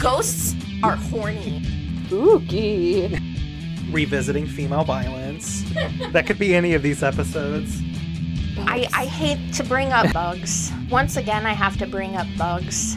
[0.00, 1.62] Ghosts are horny.
[2.06, 3.18] Spooky.
[3.90, 5.62] Revisiting female violence.
[6.12, 7.82] that could be any of these episodes.
[8.60, 10.72] I, I hate to bring up bugs.
[10.90, 12.96] Once again, I have to bring up bugs.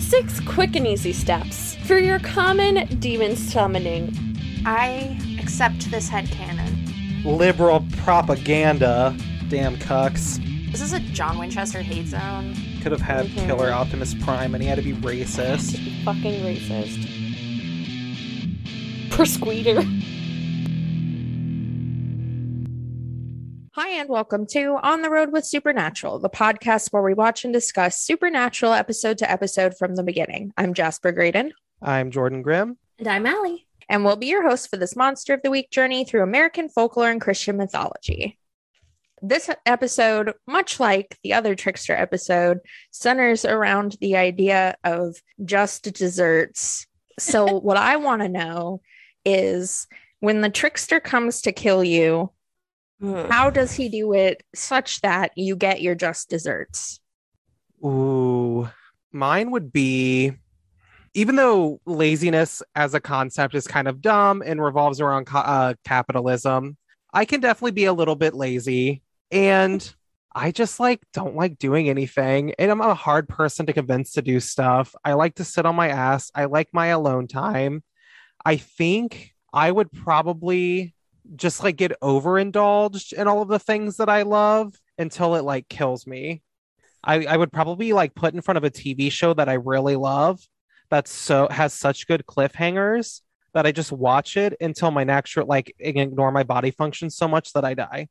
[0.00, 4.12] Six quick and easy steps for your common demon summoning.
[4.66, 7.24] I accept this headcanon.
[7.24, 9.16] Liberal propaganda.
[9.48, 10.44] Damn cucks.
[10.70, 12.54] This is a John Winchester hate zone.
[12.82, 13.26] Could have had.
[13.26, 15.76] Killer Optimus Prime and he had to be racist.
[16.04, 17.06] Fucking racist.
[19.10, 19.82] Persqueeter.
[23.74, 27.52] Hi, and welcome to On the Road with Supernatural, the podcast where we watch and
[27.52, 30.52] discuss Supernatural episode to episode from the beginning.
[30.56, 32.78] I'm Jasper Graydon, I'm Jordan Grimm.
[32.98, 33.66] And I'm Allie.
[33.88, 37.10] and we'll be your host for this Monster of the Week journey through American folklore
[37.10, 38.36] and Christian mythology.
[39.22, 42.58] This episode, much like the other Trickster episode,
[42.90, 46.86] centers around the idea of just desserts.
[47.18, 48.80] So, what I want to know
[49.24, 49.86] is
[50.20, 52.30] when the trickster comes to kill you,
[53.02, 57.00] how does he do it such that you get your just desserts?
[57.82, 58.68] Ooh,
[59.10, 60.32] mine would be
[61.14, 66.76] even though laziness as a concept is kind of dumb and revolves around uh, capitalism,
[67.12, 69.94] I can definitely be a little bit lazy and
[70.32, 72.54] I just like don't like doing anything.
[72.58, 74.94] And I'm a hard person to convince to do stuff.
[75.04, 76.30] I like to sit on my ass.
[76.34, 77.82] I like my alone time.
[78.44, 80.94] I think I would probably
[81.36, 85.68] just like get overindulged in all of the things that I love until it like
[85.68, 86.42] kills me.
[87.02, 89.96] I, I would probably like put in front of a TV show that I really
[89.96, 90.40] love
[90.90, 93.22] that's so has such good cliffhangers
[93.54, 97.52] that I just watch it until my natural like ignore my body functions so much
[97.54, 98.08] that I die.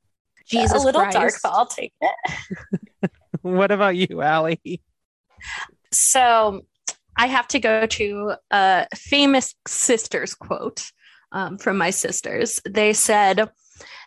[0.50, 1.17] Jesus a little Christ.
[1.17, 3.11] dark, but I'll take it.
[3.42, 4.81] what about you, Allie?
[5.92, 6.66] So
[7.16, 10.92] I have to go to a famous sisters quote
[11.31, 12.61] um, from my sisters.
[12.67, 13.49] They said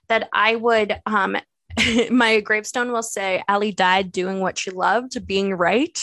[0.08, 1.36] that I would, um,
[2.10, 5.98] my gravestone will say, Allie died doing what she loved, being right.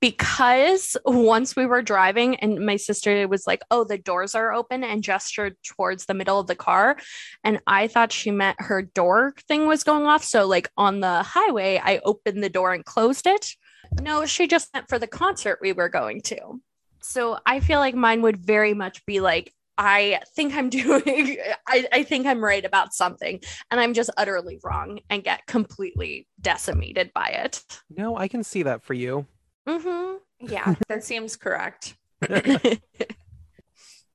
[0.00, 4.84] Because once we were driving and my sister was like, Oh, the doors are open
[4.84, 6.96] and gestured towards the middle of the car.
[7.42, 10.24] And I thought she meant her door thing was going off.
[10.24, 13.54] So, like on the highway, I opened the door and closed it.
[14.00, 16.60] No, she just meant for the concert we were going to.
[17.00, 21.86] So I feel like mine would very much be like, I think I'm doing, I,
[21.92, 27.12] I think I'm right about something, and I'm just utterly wrong and get completely decimated
[27.12, 27.62] by it.
[27.90, 29.26] No, I can see that for you.
[29.66, 31.94] Hmm Yeah, that seems correct.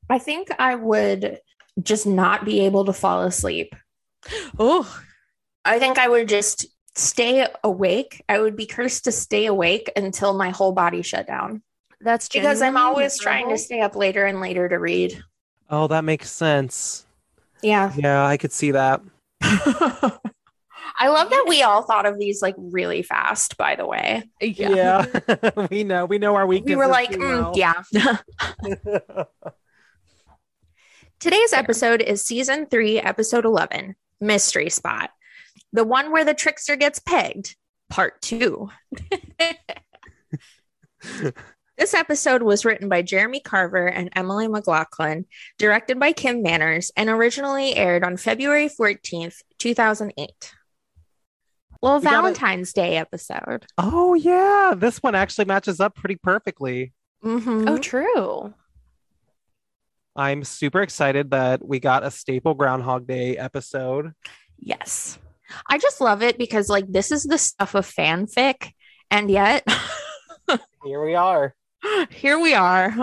[0.09, 1.39] I think I would
[1.81, 3.75] just not be able to fall asleep.
[4.57, 5.01] oh,
[5.65, 6.65] I think I would just
[6.95, 8.23] stay awake.
[8.29, 11.61] I would be cursed to stay awake until my whole body shut down
[12.01, 15.21] that's because I'm genuinely always trying to stay up later and later to read.
[15.69, 17.05] Oh, that makes sense.
[17.61, 17.91] Yeah.
[17.95, 19.01] Yeah, I could see that.
[20.99, 24.23] I love that we all thought of these like really fast, by the way.
[24.41, 25.05] Yeah.
[25.05, 25.67] Yeah.
[25.71, 26.05] we know.
[26.05, 26.75] We know our weaknesses.
[26.75, 27.53] We were like, mm, well.
[27.55, 29.23] yeah.
[31.19, 35.09] Today's episode is season three, episode 11, Mystery Spot,
[35.73, 37.55] the one where the trickster gets pegged,
[37.89, 38.69] part two.
[41.77, 45.25] this episode was written by Jeremy Carver and Emily McLaughlin,
[45.57, 50.53] directed by Kim Manners, and originally aired on February 14th, 2008.
[51.81, 53.65] Well, We gotta- Valentine's Day episode.
[53.77, 56.93] oh yeah, this one actually matches up pretty perfectly.
[57.23, 57.67] Mm-hmm.
[57.67, 58.53] Oh, true.
[60.15, 64.13] I'm super excited that we got a staple Groundhog Day episode.
[64.57, 65.19] Yes.
[65.69, 68.71] I just love it because like this is the stuff of fanfic,
[69.11, 69.65] and yet
[70.83, 71.53] Here we are.
[72.09, 72.95] here we are.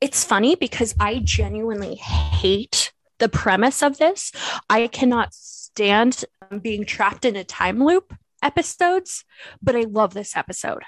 [0.00, 4.32] It's funny because I genuinely hate the premise of this.
[4.68, 8.12] I cannot stand Um, being trapped in a time loop
[8.42, 9.24] episodes,
[9.62, 10.82] but I love this episode.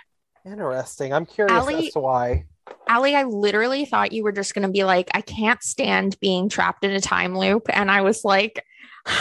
[0.45, 1.13] Interesting.
[1.13, 2.47] I'm curious Allie- as to why.
[2.89, 6.49] Allie, I literally thought you were just going to be like, I can't stand being
[6.49, 7.67] trapped in a time loop.
[7.69, 8.65] And I was like,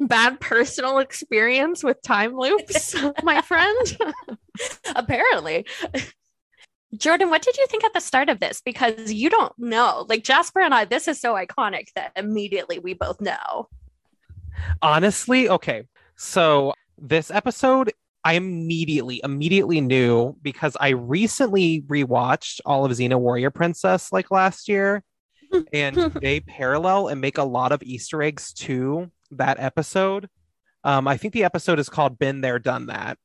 [0.00, 3.98] bad personal experience with time loops, my friend.
[4.96, 5.66] Apparently.
[6.96, 8.60] Jordan, what did you think at the start of this?
[8.64, 10.06] Because you don't know.
[10.08, 13.68] Like Jasper and I, this is so iconic that immediately we both know.
[14.82, 15.84] Honestly, okay.
[16.16, 17.92] So this episode,
[18.24, 24.68] I immediately, immediately knew because I recently rewatched all of Xena Warrior Princess like last
[24.68, 25.02] year.
[25.72, 30.28] and they parallel and make a lot of Easter eggs to that episode.
[30.82, 33.18] Um, I think the episode is called Been There, Done That.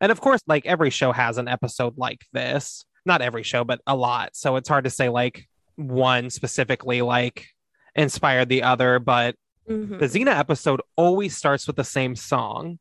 [0.00, 2.84] And of course, like every show has an episode like this.
[3.06, 4.36] Not every show, but a lot.
[4.36, 7.46] So it's hard to say like one specifically like
[7.94, 9.36] inspired the other, but
[9.68, 9.98] Mhm.
[9.98, 12.78] the Xena episode always starts with the same song.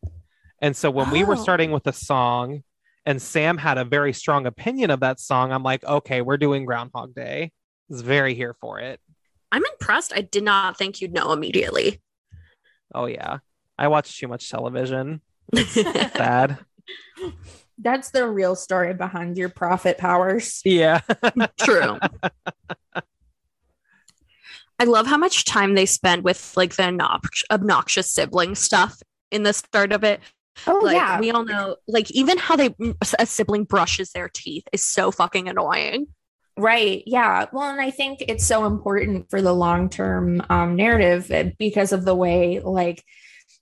[0.61, 1.41] And so when we were Oh.
[1.43, 2.63] starting with the song
[3.05, 6.65] and Sam had a very strong opinion of that song, I'm like, okay, we're doing
[6.65, 7.43] Groundhog Day.
[7.45, 7.51] I
[7.89, 8.99] was very here for it.
[9.51, 10.11] I'm impressed.
[10.15, 12.01] I did not think you'd know immediately.
[12.93, 13.39] Oh yeah.
[13.77, 15.21] I watch too much television.
[15.55, 16.57] Sad.
[17.77, 20.61] That's the real story behind your prophet powers.
[20.63, 21.01] yeah.
[21.59, 21.99] True.
[24.77, 29.01] I love how much time they spend with like the obnox- obnoxious sibling stuff
[29.31, 30.19] in the start of it.
[30.67, 31.19] Oh like yeah.
[31.19, 32.73] we all know, like even how they
[33.19, 36.07] a sibling brushes their teeth is so fucking annoying.
[36.57, 37.03] Right.
[37.05, 37.47] Yeah.
[37.51, 42.05] Well, and I think it's so important for the long term um, narrative because of
[42.05, 43.03] the way, like,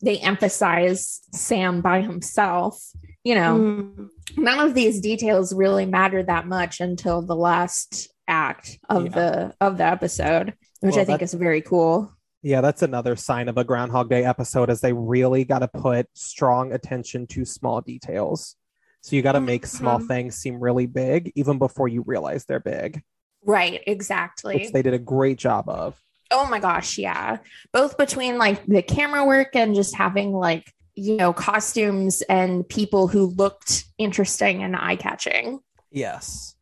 [0.04, 2.84] they emphasize Sam by himself.
[3.24, 4.10] You know, Mm.
[4.38, 9.10] none of these details really matter that much until the last act of Yeah.
[9.12, 12.12] the of the episode, which Well, I think is very cool.
[12.42, 16.08] Yeah, that's another sign of a Groundhog Day episode is they really got to put
[16.14, 18.58] strong attention to small details.
[19.02, 20.08] So you got to make small Mhm.
[20.08, 23.02] things seem really big even before you realize they're big,
[23.46, 23.82] Right.
[23.88, 24.56] Exactly.
[24.56, 26.02] which they did a great job of.
[26.32, 27.38] Oh my gosh, yeah.
[27.72, 33.08] Both between like the camera work and just having like, you know, costumes and people
[33.08, 35.60] who looked interesting and eye catching.
[35.92, 36.56] Yes.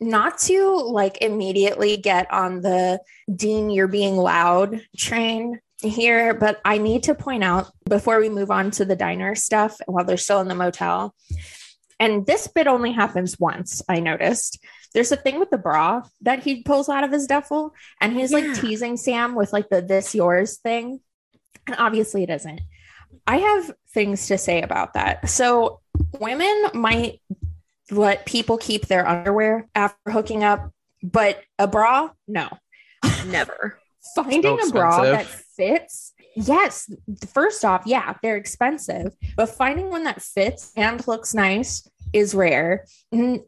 [0.00, 3.00] Not to like immediately get on the
[3.34, 8.50] Dean, you're being loud train here, but I need to point out before we move
[8.50, 11.14] on to the diner stuff while they're still in the motel.
[12.00, 14.64] And this bit only happens once, I noticed.
[14.94, 18.30] There's a thing with the bra that he pulls out of his duffel, and he's
[18.32, 18.38] Yeah.
[18.38, 21.00] like teasing Sam with like the this yours thing.
[21.66, 22.60] And obviously it isn't.
[23.26, 25.28] I have things to say about that.
[25.28, 25.80] So
[26.18, 27.20] women might
[27.90, 30.72] let people keep their underwear after hooking up,
[31.02, 32.48] but a bra, no.
[33.26, 33.78] Never.
[34.14, 36.90] Finding So a bra that fits, yes.
[37.32, 42.86] First off, yeah, they're expensive, but finding one that fits and looks nice is rare.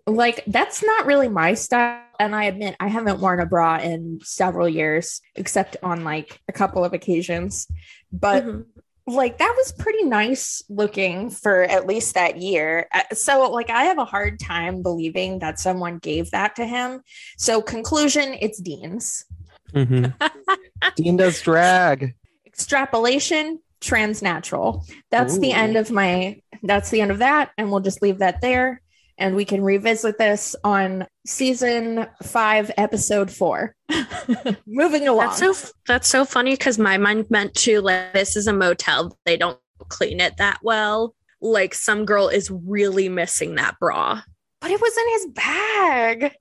[0.07, 2.03] Like, that's not really my style.
[2.19, 6.53] And I admit I haven't worn a bra in several years, except on like a
[6.53, 7.67] couple of occasions.
[8.13, 8.67] But Mhm.
[9.07, 12.87] Like that was pretty nice looking for at least that year.
[12.93, 17.03] Uh, So like I have a hard time believing that someone gave that to him.
[17.37, 19.25] So conclusion, it's Dean's.
[19.73, 20.15] Mhm.
[20.97, 22.15] Dean does drag.
[22.47, 24.85] Extrapolation, transnatural.
[25.11, 28.41] That's the end of my that's the end of that and we'll just leave that
[28.43, 28.83] there
[29.21, 33.75] and we can revisit this on season 5 episode 4.
[34.67, 35.27] Moving along.
[35.39, 39.17] That's so that's so funny because my mind meant to like this is a motel.
[39.27, 39.59] They don't
[39.89, 41.15] clean it that well.
[41.41, 44.23] Like some girl is really missing that bra.
[44.61, 46.33] but it was in his bag.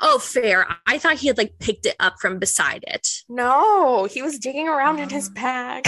[0.00, 0.66] Oh, fair.
[0.86, 3.08] I thought he had like picked it up from beside it.
[3.28, 5.86] No, he was digging around in his bag.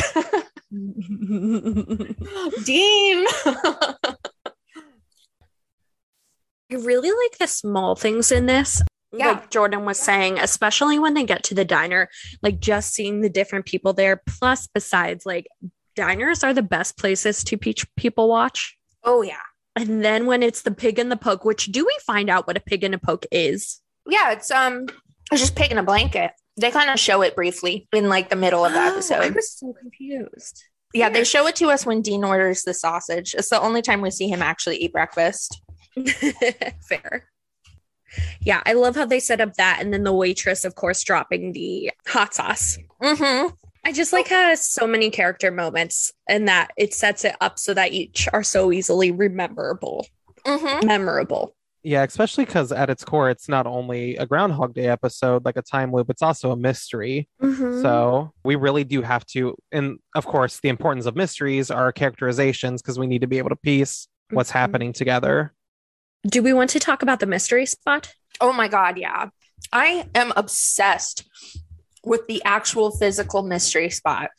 [2.64, 3.26] Dean.
[6.72, 8.82] I really like the small things in this.
[9.12, 9.28] Yeah.
[9.32, 12.08] Like Jordan was saying, especially when they get to the diner,
[12.42, 14.20] like just seeing the different people there.
[14.26, 15.46] Plus, besides, like
[15.94, 18.76] diners are the best places to peach people watch.
[19.04, 19.36] oh yeah.
[19.78, 22.56] And then when it's the pig and the poke, which do we find out what
[22.56, 23.80] a pig and a poke is?
[24.08, 24.86] Yeah, it's um
[25.30, 26.32] it's just pig in a blanket.
[26.58, 29.34] They kind of show it briefly in like the middle of the Oh, I episode.
[29.34, 30.64] was so confused.
[30.94, 33.34] yeah, they show it to us when Dean orders the sausage.
[33.34, 35.60] It's the only time we see him actually eat breakfast.
[36.88, 37.28] Fair.
[38.40, 41.52] Yeah, I love how they set up that, and then the waitress, of course, dropping
[41.52, 42.78] the hot sauce.
[43.02, 43.54] Mm-hmm.
[43.84, 47.58] I just like how has so many character moments, and that it sets it up
[47.58, 50.06] so that each are so easily rememberable,
[50.46, 50.86] Mm-hmm.
[50.86, 51.54] memorable.
[51.82, 55.62] Yeah, especially because at its core, it's not only a Groundhog Day episode, like a
[55.62, 57.28] time loop, it's also a mystery.
[57.40, 57.82] Mm-hmm.
[57.82, 62.82] So we really do have to, and of course, the importance of mysteries are characterizations
[62.82, 64.54] because we need to be able to piece what's Mhm.
[64.54, 65.52] happening together.
[66.26, 68.14] Do we want to talk about the mystery spot?
[68.40, 69.28] Oh my god, yeah.
[69.72, 71.24] I am obsessed
[72.06, 74.30] with the actual physical mystery spot.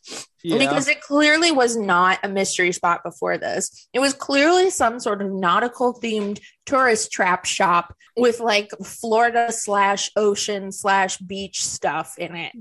[0.59, 3.87] because it clearly was not a mystery spot before this.
[3.93, 10.09] It was clearly some sort of nautical themed tourist trap shop with like Florida slash
[10.15, 12.53] ocean slash beach stuff in it.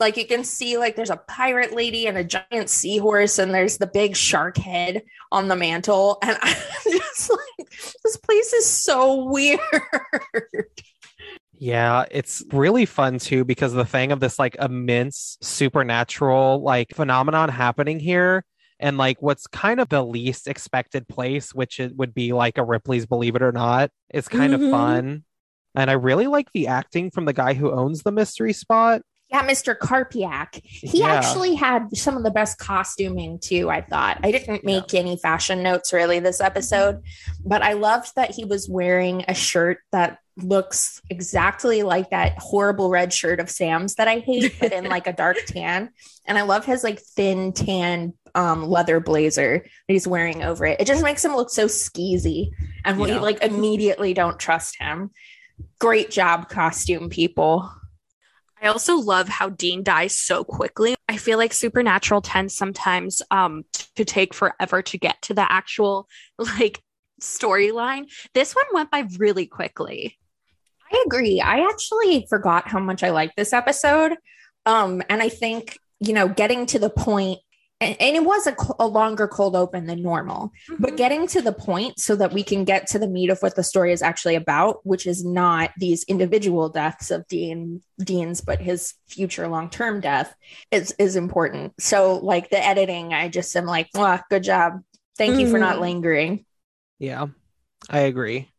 [0.00, 3.78] Like you can see, like there's a pirate lady and a giant seahorse, and there's
[3.78, 6.18] the big shark head on the mantle.
[6.22, 6.56] And I'm
[6.86, 7.70] just like,
[8.02, 9.60] this place is so weird.
[11.64, 17.48] Yeah, it's really fun too because the thing of this like immense supernatural like phenomenon
[17.48, 18.44] happening here
[18.78, 22.62] and like what's kind of the least expected place, which it would be like a
[22.64, 24.62] Ripley's Believe It or Not, is kind Mhm.
[24.66, 25.24] of fun.
[25.74, 29.00] And I really like the acting from the guy who owns the mystery spot.
[29.30, 29.74] Yeah, Mr.
[29.74, 30.60] Karpiak.
[30.64, 31.14] He Yeah.
[31.14, 34.18] actually had some of the best costuming too, I thought.
[34.22, 37.00] I didn't make any fashion notes really this episode,
[37.42, 42.90] but I loved that he was wearing a shirt that looks exactly like that horrible
[42.90, 45.90] red shirt of Sam's that I hate, but in like a dark tan.
[46.26, 50.80] And I love his like thin tan um leather blazer that he's wearing over it.
[50.80, 52.50] It just makes him look so skeezy.
[52.84, 53.20] And we Yeah.
[53.20, 55.10] like immediately don't trust him.
[55.78, 57.70] Great job, costume people.
[58.60, 60.96] I also love how Dean dies so quickly.
[61.08, 63.64] I feel like Supernatural tends sometimes um
[63.94, 66.82] to take forever to get to the actual like
[67.20, 68.10] storyline.
[68.34, 70.18] This one went by really quickly.
[70.94, 71.40] I agree.
[71.40, 74.12] I actually forgot how much I liked this episode.
[74.64, 77.40] Um, and I think, you know, getting to the point,
[77.80, 81.52] and, and it was a, a longer cold open than normal, but getting to the
[81.52, 84.36] point so that we can get to the meat of what the story is actually
[84.36, 90.00] about, which is not these individual deaths of Dean Dean's, but his future long term
[90.00, 90.34] death
[90.70, 91.74] is is important.
[91.80, 94.74] So, like the editing, I just am like, wow, good job.
[95.18, 95.80] Thank you for not Mhm.
[95.80, 96.46] lingering.
[97.00, 97.26] Yeah,
[97.90, 98.53] I agree.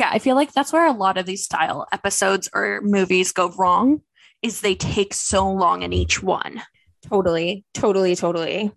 [0.00, 3.52] Yeah, I feel like that's where a lot of these style episodes or movies go
[3.58, 4.00] wrong
[4.42, 6.62] is they take so long in each one.
[7.06, 8.72] Totally, totally, totally.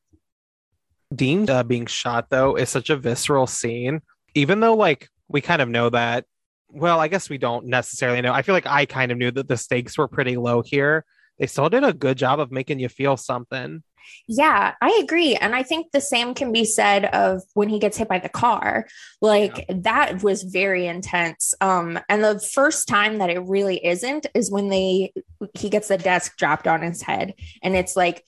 [1.15, 4.01] Dean uh, being shot though is such a visceral scene.
[4.35, 6.25] Even though like we kind of know that,
[6.69, 8.33] well, I guess we don't necessarily know.
[8.33, 11.05] I feel like I kind of knew that the stakes were pretty low here.
[11.39, 13.81] They still did a good job of making you feel something.
[14.27, 15.35] Yeah, I agree.
[15.35, 18.29] And I think the same can be said of when he gets hit by the
[18.29, 18.87] car.
[19.21, 21.53] Like that was very intense.
[21.61, 25.13] Um and the first time that it really isn't is when they
[25.53, 28.23] he gets the desk dropped on his head and it's like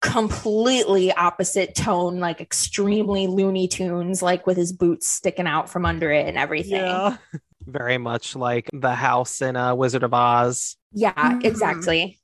[0.00, 6.10] completely opposite tone like extremely looney tunes like with his boots sticking out from under
[6.10, 6.72] it and everything.
[6.84, 7.16] Yeah.
[7.66, 10.76] Very much like the house in uh, Wizard of Oz.
[10.92, 11.44] Yeah, Mhm.
[11.44, 12.18] exactly.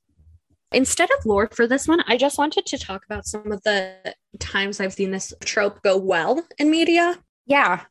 [0.72, 4.14] Instead of lore for this one, I just wanted to talk about some of the
[4.38, 7.16] times I've seen this trope go well in media.
[7.46, 7.82] Yeah.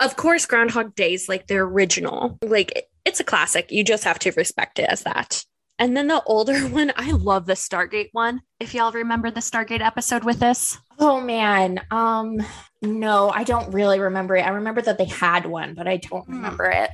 [0.00, 3.70] Of course, Groundhog Days, like the original, like it's a classic.
[3.70, 5.44] You just have to respect it as that.
[5.78, 8.40] And then the older one, I love the Stargate one.
[8.58, 11.80] If y'all remember the Stargate episode with this, Oh man.
[11.90, 12.38] Um
[12.82, 14.46] no, I don't really remember it.
[14.46, 16.34] I remember that they had one, but I don't Hmm.
[16.36, 16.90] remember it.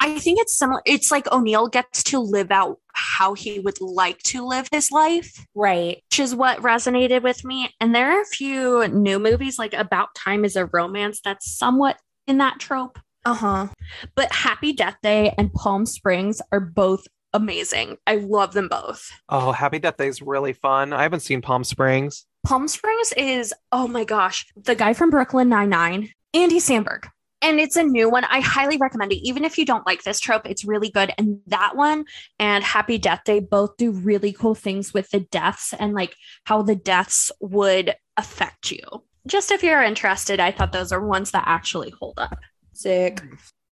[0.00, 0.82] I think it's similar.
[0.84, 5.46] It's like O'Neill gets to live out how he would like to live his life.
[5.54, 6.02] Right.
[6.10, 7.70] which is what resonated with me.
[7.80, 11.98] And there are a few new movies, like About Time is a Romance, that's somewhat
[12.26, 12.98] in that trope.
[13.24, 13.68] Uh-huh.
[14.14, 17.96] But Happy Death Day and Palm Springs are both amazing.
[18.06, 19.10] I love them both.
[19.28, 20.92] Oh, Happy Death Day is really fun.
[20.92, 22.26] I haven't seen Palm Springs.
[22.46, 27.06] Palm Springs is, oh my gosh, the guy from Brooklyn Nine-Nine, Andy Samberg.
[27.44, 28.24] And it's a new one.
[28.24, 29.16] I highly recommend it.
[29.16, 31.12] Even if you don't like this trope, it's really good.
[31.18, 32.06] And that one
[32.38, 36.62] and Happy Death Day both do really cool things with the deaths and like how
[36.62, 38.80] the deaths would affect you.
[39.26, 42.38] Just if you're interested, I thought those are ones that actually hold up.
[42.72, 43.22] Sick.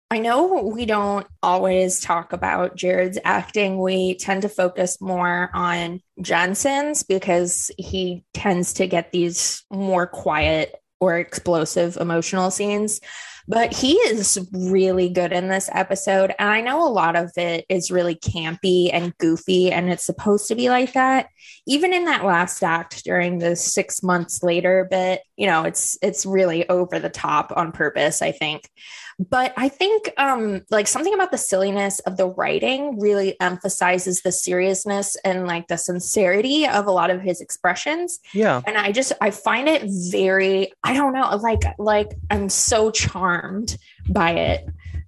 [0.10, 3.78] I know we don't always talk about Jared's acting.
[3.78, 10.74] We tend to focus more on Jensen's because he tends to get these more quiet
[11.00, 13.00] or explosive emotional scenes.
[13.50, 16.36] But he is really good in this episode.
[16.38, 20.48] And I know a lot of it is really campy and goofy, and it's supposed
[20.50, 21.30] to be like that.
[21.66, 26.26] Even in that last act during the six months later bit, you know, it's it's
[26.26, 28.70] really over the top on purpose, I think.
[29.30, 34.32] But i think um like something about the silliness of the writing really emphasizes the
[34.32, 38.20] seriousness and like the sincerity of a lot of his expressions.
[38.34, 38.62] Yeah.
[38.66, 43.78] and i just i find it very i don't know like like i'm so charmed
[44.10, 44.66] by it.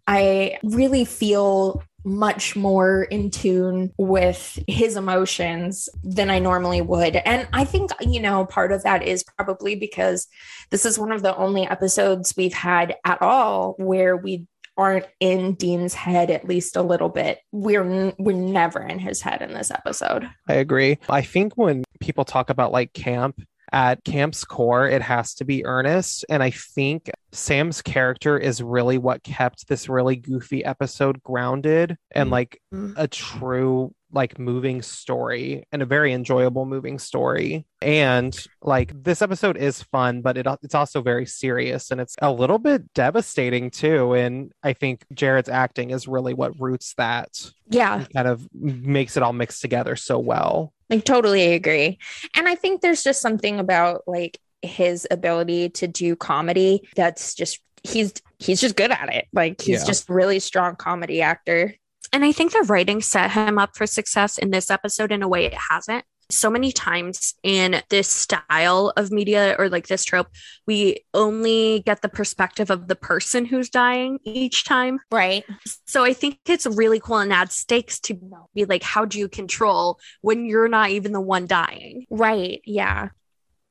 [0.07, 7.15] I really feel much more in tune with his emotions than I normally would.
[7.17, 10.27] And I think, you know, part of that is probably because
[10.69, 15.53] this is one of the only episodes we've had at all where we aren't in
[15.55, 17.39] Dean's head at least a little bit.
[17.51, 20.29] We're n- we're never in his head in this episode.
[20.47, 20.97] I agree.
[21.09, 23.41] I think when people talk about like camp,
[23.71, 26.25] at camp's core, it has to be earnest.
[26.29, 32.29] And I think Sam's character is really what kept this really goofy episode grounded and
[32.29, 32.93] like Mhm.
[32.97, 37.65] a true, like moving story and a very enjoyable moving story.
[37.81, 42.29] And like this episode is fun, but it, it's also very serious and it's a
[42.31, 44.13] little bit devastating too.
[44.13, 47.29] And I think Jared's acting is really what roots that
[47.69, 50.73] Yeah, kind of makes it all mixed together so well.
[50.91, 51.97] I totally agree.
[52.35, 56.87] And I think there's just something about like his ability to do comedy.
[56.95, 59.27] That's just he's he's just good at it.
[59.33, 59.87] Like he's Yeah.
[59.87, 61.73] just really strong comedy actor.
[62.13, 65.27] And I think the writing set him up for success in this episode in a
[65.29, 66.03] way it hasn't.
[66.31, 70.27] So many times in this style of media or like this trope,
[70.65, 74.99] we only get the perspective of the person who's dying each time.
[75.11, 75.43] Right.
[75.85, 78.19] So I think it's really cool and adds stakes to
[78.53, 82.05] be like, how do you control when you're not even the one dying?
[82.09, 82.61] Right.
[82.65, 83.09] Yeah.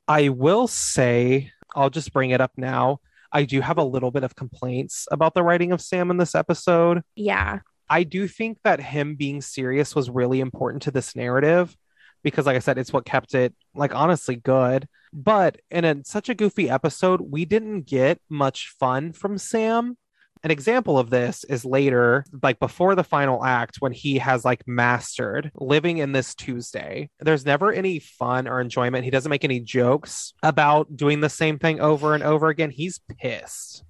[0.07, 3.01] I will say, I'll just bring it up now.
[3.33, 6.35] I do have a little bit of complaints about the writing of Sam in this
[6.35, 7.03] episode.
[7.15, 7.61] Yeah.
[7.89, 11.77] I do think that him being serious was really important to this narrative
[12.23, 14.89] because, like I said, it's what kept it, like, honestly good.
[15.13, 19.97] But in a, such a goofy episode, we didn't get much fun from Sam.
[20.43, 24.67] An example of this is later, like before the final act, when he has like
[24.67, 27.11] mastered living in this Tuesday.
[27.21, 29.05] There's never any fun or enjoyment.
[29.05, 32.71] He doesn't make any jokes about doing the same thing over and over again.
[32.71, 33.85] He's pissed.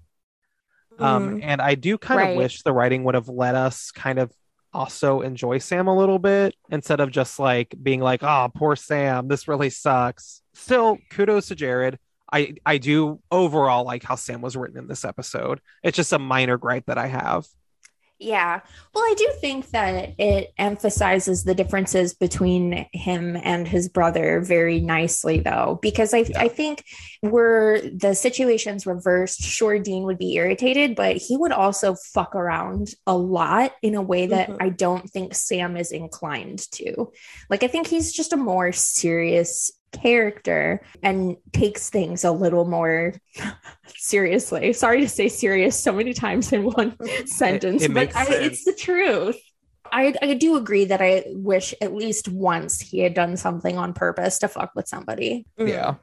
[0.98, 2.30] Um, and I do kind Right.
[2.32, 4.32] of wish the writing would have let us kind of
[4.72, 9.28] also enjoy Sam a little bit instead of just like being like, oh, poor Sam,
[9.28, 10.42] this really sucks.
[10.54, 11.98] Still, kudos to Jared.
[12.32, 15.60] I, I do overall like how Sam was written in this episode.
[15.82, 17.46] It's just a minor gripe that I have.
[18.22, 18.60] Yeah.
[18.94, 24.78] Well, I do think that it emphasizes the differences between him and his brother very
[24.78, 26.42] nicely, though, because I, Yeah.
[26.42, 26.84] I think
[27.22, 32.88] were the situations reversed, sure, Dean would be irritated, but he would also fuck around
[33.06, 34.56] a lot in a way that Mhm.
[34.60, 37.10] I don't think Sam is inclined to.
[37.48, 43.14] Like, I think he's just a more serious character and takes things a little more
[43.96, 44.72] seriously.
[44.72, 48.74] Sorry to say serious so many times in one sentence, it but I, it's the
[48.74, 49.36] truth.
[49.92, 53.92] I, I do agree that I wish at least once he had done something on
[53.92, 55.46] purpose to fuck with somebody.
[55.58, 55.68] Mm.
[55.68, 55.94] Yeah.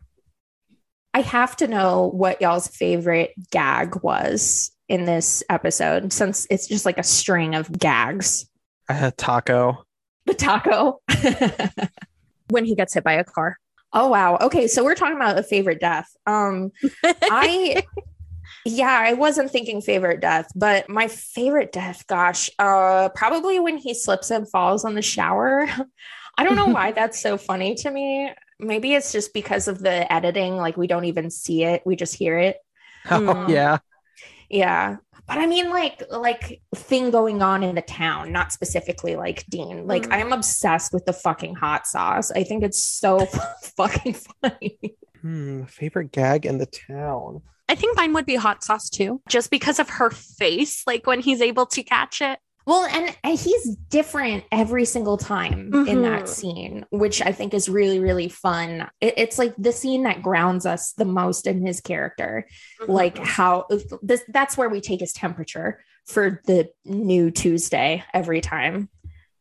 [1.13, 6.86] I have to know what y'all's favorite gag was in this episode since it's just
[6.86, 8.47] like a string of gags.
[8.89, 9.86] I had taco.
[10.26, 11.02] The taco.
[12.50, 13.58] when he gets hit by a car.
[14.00, 14.38] Oh wow.
[14.42, 16.08] Okay, so we're talking about a favorite death.
[16.28, 16.72] Um
[17.30, 17.84] I
[18.66, 23.94] yeah, I wasn't thinking favorite death, but my favorite death, gosh, uh probably when he
[23.94, 25.68] slips and falls on the shower.
[26.38, 28.32] I don't know why that's so funny to me.
[28.60, 32.16] Maybe it's just because of the editing, like we don't even see it, we just
[32.16, 32.58] hear it.
[33.10, 33.48] Oh, Mm.
[33.48, 33.80] yeah.
[34.50, 34.98] Yeah.
[35.28, 39.86] But I mean like like thing going on in the town, not specifically like Dean.
[39.86, 40.13] Like Mm.
[40.13, 42.32] I'm obsessed with the fucking hot sauce.
[42.32, 43.26] I think it's so
[43.78, 44.80] fucking funny.
[45.22, 47.42] Hmm, favorite gag in the town.
[47.70, 51.20] I think mine would be hot sauce too, just because of her face, like when
[51.20, 52.40] he's able to catch it.
[52.67, 56.27] Well, and, he's different every single time in that Mhm.
[56.27, 58.89] scene, which I think is really, really fun.
[58.99, 62.45] It- it's like the scene that grounds us the most in his character.
[62.88, 63.65] Like how
[64.01, 68.89] this that's where we take his temperature for the new Tuesday every time.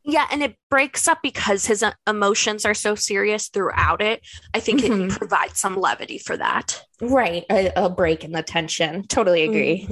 [0.03, 4.21] Yeah, and it breaks up because his uh, emotions are so serious throughout it.
[4.53, 5.11] I think Mhm.
[5.11, 6.81] it provides some levity for that.
[7.01, 7.43] Right.
[7.51, 9.05] A, a break in the tension.
[9.07, 9.87] Totally agree.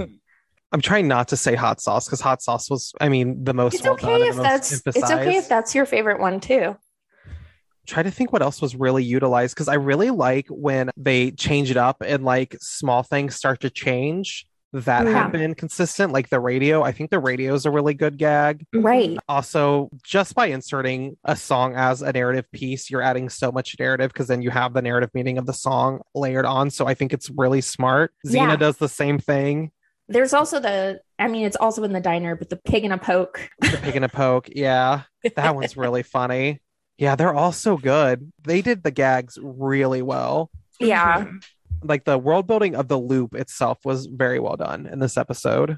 [0.75, 3.75] I'm trying not to say hot sauce because hot sauce was, I mean, the most
[3.75, 6.75] It's okay if that's it's okay if that's your favorite one too.
[7.87, 11.71] try to think what else was really utilized because I really like when they change
[11.71, 14.45] it up and like small things start to change.
[14.73, 15.13] That Yeah.
[15.23, 16.83] had been consistent, like the radio.
[16.83, 18.65] I think the radio is a really good gag.
[18.73, 19.17] Right.
[19.29, 24.11] Also, just by inserting a song as a narrative piece, you're adding so much narrative
[24.11, 26.69] because then you have the narrative meaning of the song layered on.
[26.71, 28.11] So I think it's really smart.
[28.27, 28.55] Xena Yeah.
[28.57, 29.71] does the same thing.
[30.07, 32.97] There's also the I mean it's also in the diner, but the pig in a
[32.97, 33.49] poke.
[33.59, 34.49] The pig and a poke.
[34.53, 35.03] Yeah,
[35.35, 36.61] that one's really funny.
[36.97, 38.31] Yeah, they're all so good.
[38.43, 40.49] They did the gags really well.
[40.79, 41.21] Yeah.
[41.23, 41.37] Mm-hmm.
[41.87, 45.77] like the world building of the loop itself was very well done in this episode.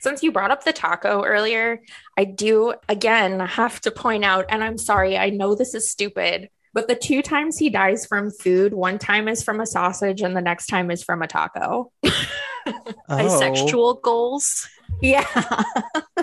[0.00, 1.80] Since you brought up the taco earlier,
[2.16, 6.48] I do again have to point out, and I'm sorry, I know this is stupid,
[6.72, 10.36] but the two times he dies from food, one time is from a sausage and
[10.36, 11.90] the next time is from a taco.
[13.10, 14.68] Oh, Bisexual goals.
[15.00, 15.24] Yeah.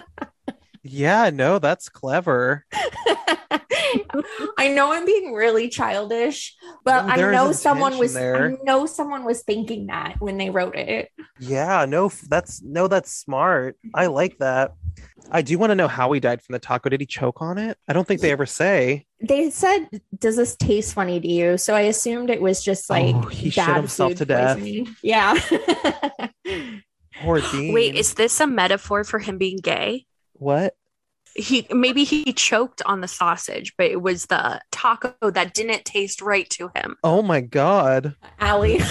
[0.83, 2.65] yeah, no, that's clever.
[4.57, 8.51] I know I'm being really childish, but No, I know someone was there.
[8.51, 11.09] I know someone was thinking that when they wrote it.
[11.39, 13.77] Yeah, no, that's no, that's smart.
[13.93, 14.13] I mm-hmm.
[14.13, 14.73] like that.
[15.31, 16.89] I do want to know how he died from the taco.
[16.89, 17.77] Did he choke on it?
[17.87, 19.05] I don't think they ever say.
[19.21, 22.93] They said, "Does this taste funny to you?" So I assumed it was just oh,
[22.93, 24.57] like Oh, he shit himself food to death.
[24.57, 24.95] poisoning.
[25.01, 25.39] Yeah.
[27.21, 27.73] Poor Dean.
[27.73, 30.05] Wait, is this a metaphor for him being gay?
[30.37, 30.75] what?
[31.35, 36.21] He maybe he choked on the sausage, but it was the taco that didn't taste
[36.21, 36.95] right to him.
[37.03, 38.15] Oh my god.
[38.39, 38.79] Allie.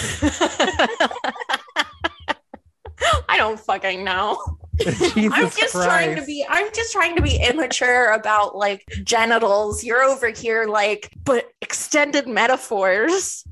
[3.29, 4.59] I don't fucking know.
[4.79, 9.83] Jesus I'm just trying to be I'm just trying to be immature about like genitals.
[9.83, 13.45] You're over here like but extended metaphors.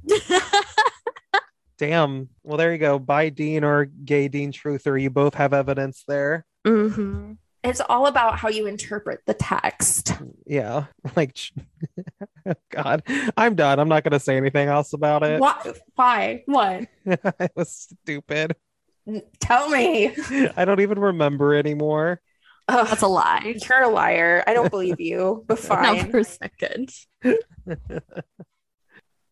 [1.78, 2.28] Damn.
[2.42, 2.98] Well, there you go.
[2.98, 6.44] By Dean or gay Dean Truther, you both have evidence there.
[6.66, 7.32] Mm-hmm.
[7.64, 10.14] It's all about how you interpret the text.
[10.46, 10.86] Yeah.
[11.16, 11.36] Like,
[12.70, 13.02] God,
[13.36, 13.78] I'm done.
[13.78, 15.40] I'm not going to say anything else about it.
[15.40, 15.72] Why?
[15.94, 16.42] Why?
[16.46, 16.86] What?
[17.04, 18.56] it was stupid.
[19.40, 20.14] Tell me.
[20.56, 22.20] I don't even remember anymore.
[22.68, 23.56] Oh, That's a lie.
[23.68, 24.42] you're a liar.
[24.46, 25.44] I don't believe you.
[25.46, 26.10] But Not fine.
[26.10, 26.94] for a second.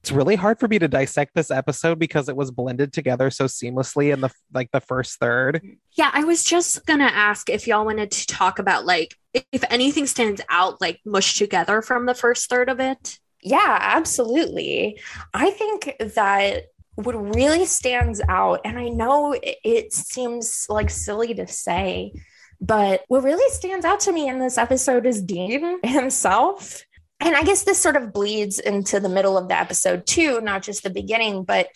[0.00, 3.44] It's really hard for me to dissect this episode because it was blended together so
[3.44, 5.60] seamlessly in the like the first third.
[5.92, 9.14] Yeah, I was just gonna ask if y'all wanted to talk about like
[9.52, 13.18] if anything stands out like mushed together from the first third of it.
[13.42, 14.98] Yeah, absolutely.
[15.34, 21.34] I think that what really stands out, and I know it, it seems like silly
[21.34, 22.12] to say,
[22.60, 26.84] but what really stands out to me in this episode is Dean himself.
[27.20, 30.62] And I guess this sort of bleeds into the middle of the episode too, not
[30.62, 31.68] just the beginning, but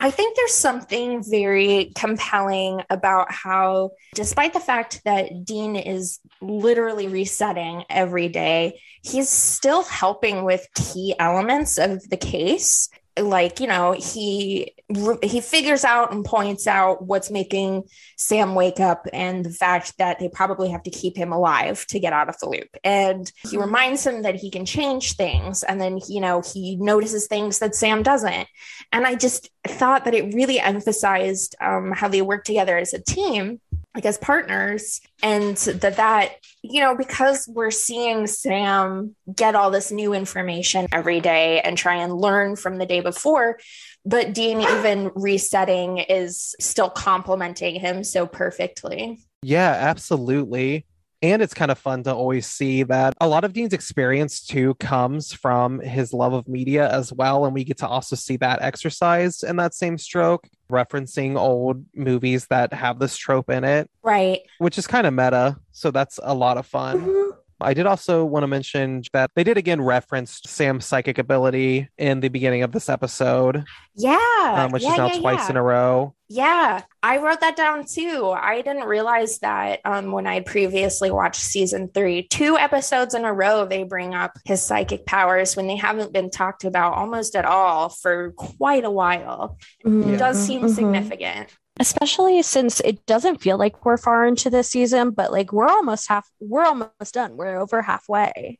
[0.00, 7.06] I think there's something very compelling about how, despite the fact that Dean is literally
[7.06, 12.88] resetting every day, he's still helping with key elements of the case
[13.20, 14.74] like you know he
[15.22, 17.82] he figures out and points out what's making
[18.16, 21.98] sam wake up and the fact that they probably have to keep him alive to
[21.98, 22.68] get out of the loop.
[22.84, 27.26] And he reminds him that he can change things and then you know he notices
[27.26, 28.48] things that sam doesn't.
[28.92, 33.02] And i just thought that it really emphasized um, how they work together as a
[33.02, 33.60] team
[33.94, 39.92] like as partners and that that you know because we're seeing sam get all this
[39.92, 43.58] new information every day and try and learn from the day before
[44.04, 50.86] but dean even resetting is still complimenting him so perfectly Yeah, absolutely.
[51.22, 54.74] And it's kind of fun to always see that a lot of Dean's experience too
[54.74, 57.44] comes from his love of media as well.
[57.44, 62.46] And we get to also see that exercised in that same stroke, referencing old movies
[62.48, 65.56] that have this trope in it, right which is kind of meta.
[65.70, 67.00] So that's a lot of fun.
[67.00, 67.31] Mm-hmm.
[67.62, 72.20] I did also want to mention that they did again reference Sam's psychic ability in
[72.20, 75.50] the beginning of this episode, yeah um, which yeah, is now yeah, twice yeah.
[75.50, 76.14] in a row.
[76.28, 78.30] Yeah, I wrote that down too.
[78.34, 83.32] I didn't realize that um, when I previously watched season three, two episodes in a
[83.32, 87.44] row, they bring up his psychic powers when they haven't been talked about almost at
[87.44, 89.58] all for quite a while.
[89.84, 90.14] Mm-hmm.
[90.14, 90.74] It does seem Mhm.
[90.74, 91.48] significant.
[91.80, 96.08] Especially since it doesn't feel like we're far into this season, but like we're almost
[96.08, 97.36] half we're almost done.
[97.36, 98.58] We're over halfway.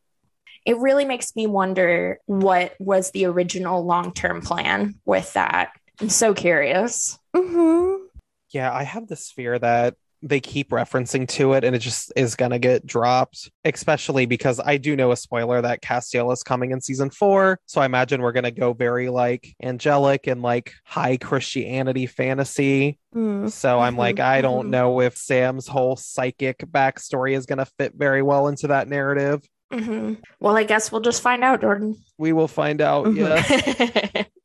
[0.65, 5.73] It really makes me wonder what was the original long term plan with that.
[6.01, 7.19] I'm so curious.
[7.35, 8.07] Mm-hmm.
[8.51, 12.37] Yeah, I have this fear that they keep referencing to it and it just is
[12.37, 16.71] going to get dropped, especially because I do know a spoiler that Castiel is coming
[16.71, 17.59] in season four.
[17.67, 22.99] So I imagine we're going to go very like angelic and like high Christianity fantasy.
[23.15, 24.71] So I'm like, I don't mhm.
[24.71, 29.43] know if Sam's whole psychic backstory is going to fit very well into that narrative.
[29.71, 30.19] Mhm.
[30.41, 31.97] Well, I guess we'll just find out, Jordan.
[32.17, 33.07] We will find out.
[33.07, 34.15] Mhm.
[34.15, 34.25] Yeah.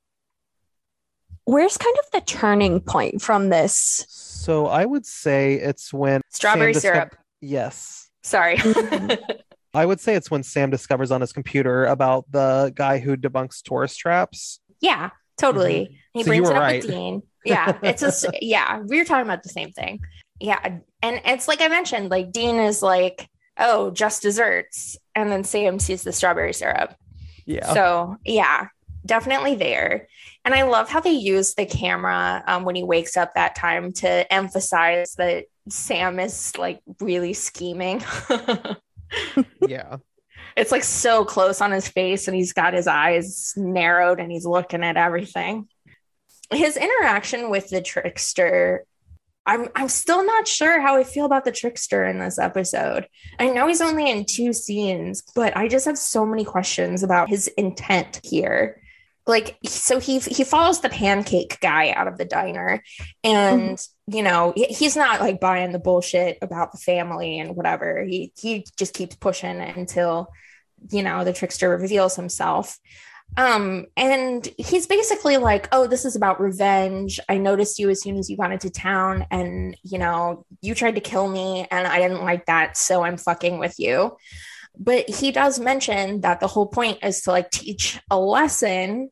[1.48, 4.06] Where's kind of the turning point from this?
[4.10, 7.16] So I would say it's when Strawberry disco- syrup.
[7.40, 8.10] Yes.
[8.22, 8.58] Sorry.
[9.74, 13.62] I would say it's when Sam discovers on his computer about the guy who debunks
[13.62, 14.60] tourist traps.
[14.82, 16.00] Yeah, totally.
[16.14, 16.28] He Mm-hmm.
[16.28, 16.82] So you brings were it up right.
[16.84, 17.22] with Dean.
[17.46, 18.80] Yeah, it's a s- yeah.
[18.86, 20.00] We were talking about the same thing.
[20.42, 25.44] Yeah, and it's like I mentioned, like Dean is like, oh, just desserts, and then
[25.46, 26.96] Sam sees the strawberry syrup.
[27.46, 27.72] Yeah.
[27.74, 28.68] So yeah,
[29.06, 30.08] definitely there.
[30.48, 33.92] And I love how they use the camera um, when he wakes up that time
[33.96, 38.02] to emphasize that Sam is like really scheming.
[39.68, 39.98] yeah.
[40.56, 44.46] it's like so close on his face and he's got his eyes narrowed and he's
[44.46, 45.68] looking at everything
[46.50, 48.86] his interaction with the trickster
[49.46, 53.08] I'm I'm still not sure how I feel about the trickster in this episode.
[53.40, 57.30] I know he's only in two scenes, but I just have so many questions about
[57.30, 58.82] his intent here.
[59.28, 62.82] Like so he he follows the pancake guy out of the diner
[63.24, 68.04] and you know, he's not like buying the bullshit about the family and whatever.
[68.06, 70.30] He he just keeps pushing until
[70.90, 72.80] you know the trickster reveals himself.
[73.36, 77.20] Um, and he's basically like, Oh, this is about revenge.
[77.28, 80.96] I noticed you as soon as you got into town, and you know, you tried
[80.96, 84.16] to kill me, and I didn't like that, so I'm fucking with you.
[84.80, 89.12] But he does mention that the whole point is to like teach a lesson,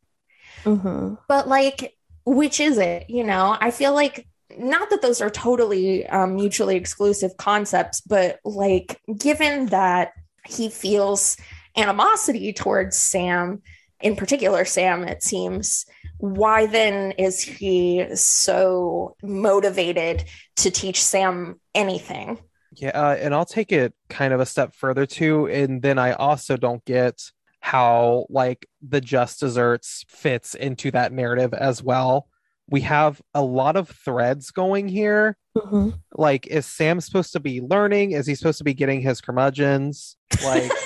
[0.65, 1.15] Mm-hmm.
[1.27, 3.09] but like, which is it?
[3.09, 8.39] You know, I feel like not that those are totally um, mutually exclusive concepts, but
[8.43, 10.13] like, given that
[10.45, 11.37] he feels
[11.77, 13.61] animosity towards Sam,
[14.01, 15.85] in particular, Sam, it seems,
[16.17, 20.25] why then is he so motivated
[20.57, 22.39] to teach Sam anything?
[22.73, 25.47] Yeah, uh, and I'll take it kind of a step further too.
[25.47, 27.31] And then I also don't get
[27.65, 32.27] how like the just desserts fits into that narrative as well.
[32.69, 35.35] We have a lot of threads going here.
[35.57, 35.89] Mm-hmm.
[36.13, 38.11] Like, is Sam supposed to be learning?
[38.11, 40.15] Is he supposed to be getting his curmudgeons?
[40.43, 40.71] Like,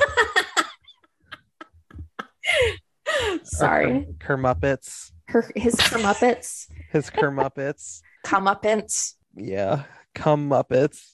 [3.44, 5.12] Sorry, cur- Kermuppets.
[5.28, 8.02] her his Muppets, His Kermuppets.
[8.26, 9.14] comeuppance.
[9.36, 9.84] yeah
[10.16, 11.14] come muppets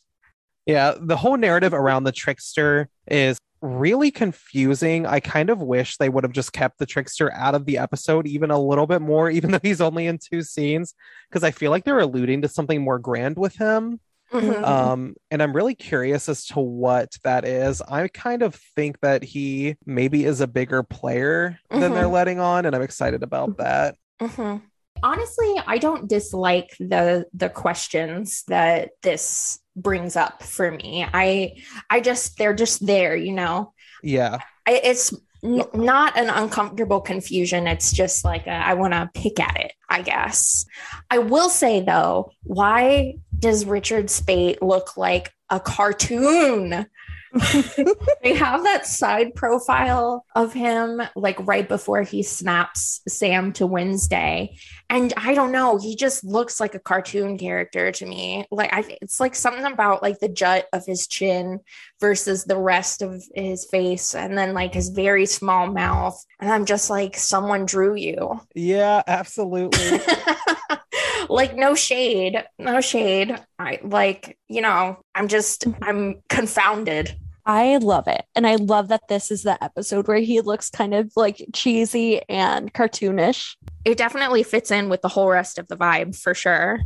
[0.65, 6.10] yeah the whole narrative around the trickster is really confusing i kind of wish they
[6.10, 9.30] would have just kept the trickster out of the episode even a little bit more
[9.38, 10.93] even though he's only in two scenes
[11.30, 13.99] because i feel like they're alluding to something more grand with him
[14.34, 14.63] Mhm.
[14.65, 19.23] um and i'm really curious as to what that is i kind of think that
[19.23, 22.12] he maybe is a bigger player than they're Mhm.
[22.12, 24.62] letting on and i'm excited about that Mhm.
[25.04, 31.05] Honestly, I don't dislike the the questions that this brings up for me.
[31.13, 31.57] I
[31.89, 33.73] I just they're just there, you know.
[34.03, 37.67] yeah I, it's n- not an uncomfortable confusion.
[37.67, 40.65] It's just like a, I want to pick at it, I guess.
[41.09, 46.88] I will say though, why does Richard Speight look like a cartoon?
[48.24, 54.58] they have that side profile of him like right before he snaps Sam to Wednesday.
[54.89, 58.45] And I don't know, he just looks like a cartoon character to me.
[58.52, 61.60] Like I it's like something about like the jut of his chin
[62.00, 66.24] versus the rest of his face and then like his very small mouth.
[66.39, 68.39] And I'm just like someone drew you.
[68.56, 70.00] yeah absolutely
[71.30, 73.36] like no shade, no shade.
[73.60, 75.84] I like, you know, I'm just mm-hmm.
[75.84, 77.17] I'm confounded.
[77.45, 78.25] I love it.
[78.36, 82.21] And I love that this is the episode where he looks kind of like cheesy
[82.27, 83.55] and cartoonish.
[83.84, 86.79] it definitely fits in with the whole rest of the vibe for sure.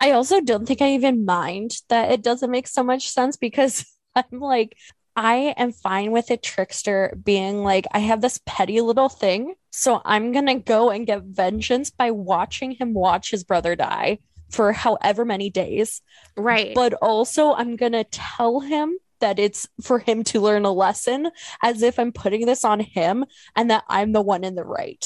[0.00, 3.84] I also don't think I even mind that it doesn't make so much sense because
[4.14, 4.76] I'm like,
[5.16, 9.54] I am fine with a trickster being like, I have this petty little thing.
[9.70, 14.18] So I'm going to go and get vengeance by watching him watch his brother die
[14.50, 16.02] for however many days.
[16.36, 16.74] Right.
[16.74, 21.30] But also, I'm going to tell him that it's for him to learn a lesson
[21.62, 23.24] as if I'm putting this on him
[23.56, 25.04] and that I'm the one in the right.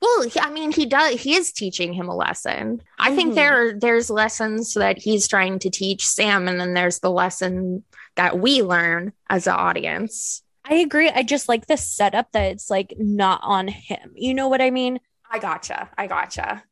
[0.00, 1.20] well, I mean, he does.
[1.20, 2.82] He is teaching him a lesson.
[2.98, 3.34] I think Mhm.
[3.36, 7.84] there there's lessons that he's trying to teach Sam, and then there's the lesson
[8.16, 10.42] that we learn as an audience.
[10.64, 11.08] I agree.
[11.08, 14.10] I just like the setup that it's like not on him.
[14.16, 14.98] You know what I mean?
[15.30, 15.88] I gotcha.
[15.96, 16.64] I gotcha.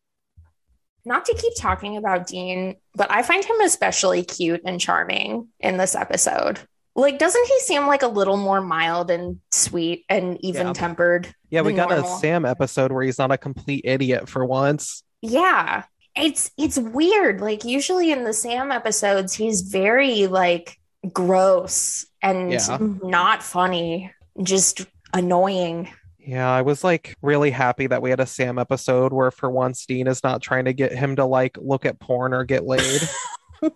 [1.04, 5.76] Not to keep talking about Dean, but I find him especially cute and charming in
[5.76, 6.58] this episode.
[6.96, 11.32] Like, doesn't he seem like a little more mild and sweet and even tempered?
[11.48, 12.16] Yeah, we got normal?
[12.16, 15.02] a Sam episode where he's not a complete idiot for once.
[15.22, 15.84] Yeah.
[16.16, 17.40] It's it's weird.
[17.40, 20.76] Like usually in the Sam episodes, he's very like
[21.12, 22.78] gross and Yeah.
[22.80, 25.88] not funny, just annoying.
[26.18, 29.86] Yeah, I was like really happy that we had a Sam episode where for once
[29.86, 33.00] Dean is not trying to get him to like look at porn or get laid.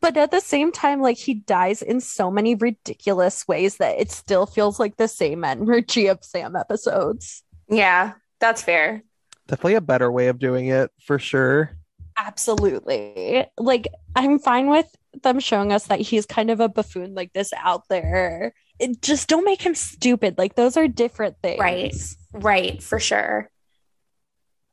[0.00, 4.10] But at the same time, like he dies in so many ridiculous ways that it
[4.10, 7.42] still feels like the same energy of Sam episodes.
[7.68, 9.02] Yeah, that's fair.
[9.46, 11.76] Definitely a better way of doing it for sure.
[12.16, 13.46] Absolutely.
[13.56, 14.86] Like I'm fine with
[15.22, 18.52] them showing us that he's kind of a buffoon like this out there.
[18.78, 20.36] It, just don't make him stupid.
[20.38, 21.60] Like those are different things.
[21.60, 21.94] Right.
[22.32, 23.50] Right, for sure.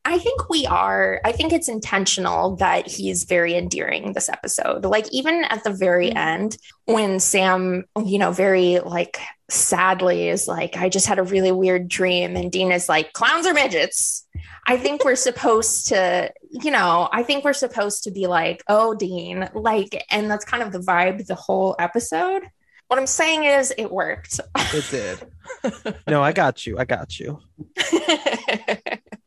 [0.07, 1.19] I think we are.
[1.25, 4.85] I think it's intentional that he's very endearing this episode.
[4.85, 6.15] Like, even at the very Mhm.
[6.17, 11.51] end, when Sam, you know, very like sadly is like, I just had a really
[11.51, 12.35] weird dream.
[12.35, 14.25] And Dean is like, clowns are midgets.
[14.67, 18.93] I think we're supposed to, you know, I think we're supposed to be like, oh,
[18.95, 22.43] Dean, like, and that's kind of the vibe the whole episode.
[22.87, 24.39] What I'm saying is, it worked.
[24.55, 25.95] It did.
[26.07, 26.77] no, I got you.
[26.77, 27.39] I got you.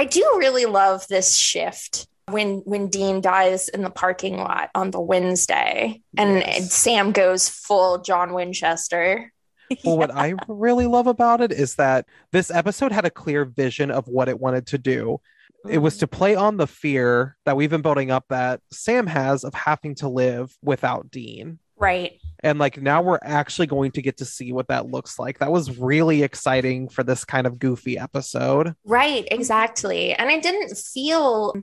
[0.00, 4.90] I do really love this shift when when Dean dies in the parking lot on
[4.92, 6.72] the Wednesday and Yes.
[6.72, 9.30] Sam goes full John Winchester.
[9.84, 13.92] Well, what I really love about it is that this episode had a clear vision
[13.92, 15.20] of what it wanted to do.
[15.68, 16.00] It was mm.
[16.00, 19.94] to play on the fear that we've been building up that Sam has of having
[19.96, 21.60] to live without Dean.
[21.76, 22.20] Right.
[22.42, 25.38] And like now we're actually going to get to see what that looks like.
[25.38, 28.74] That was really exciting for this kind of goofy episode.
[28.84, 30.12] Right, exactly.
[30.12, 31.54] And I didn't feel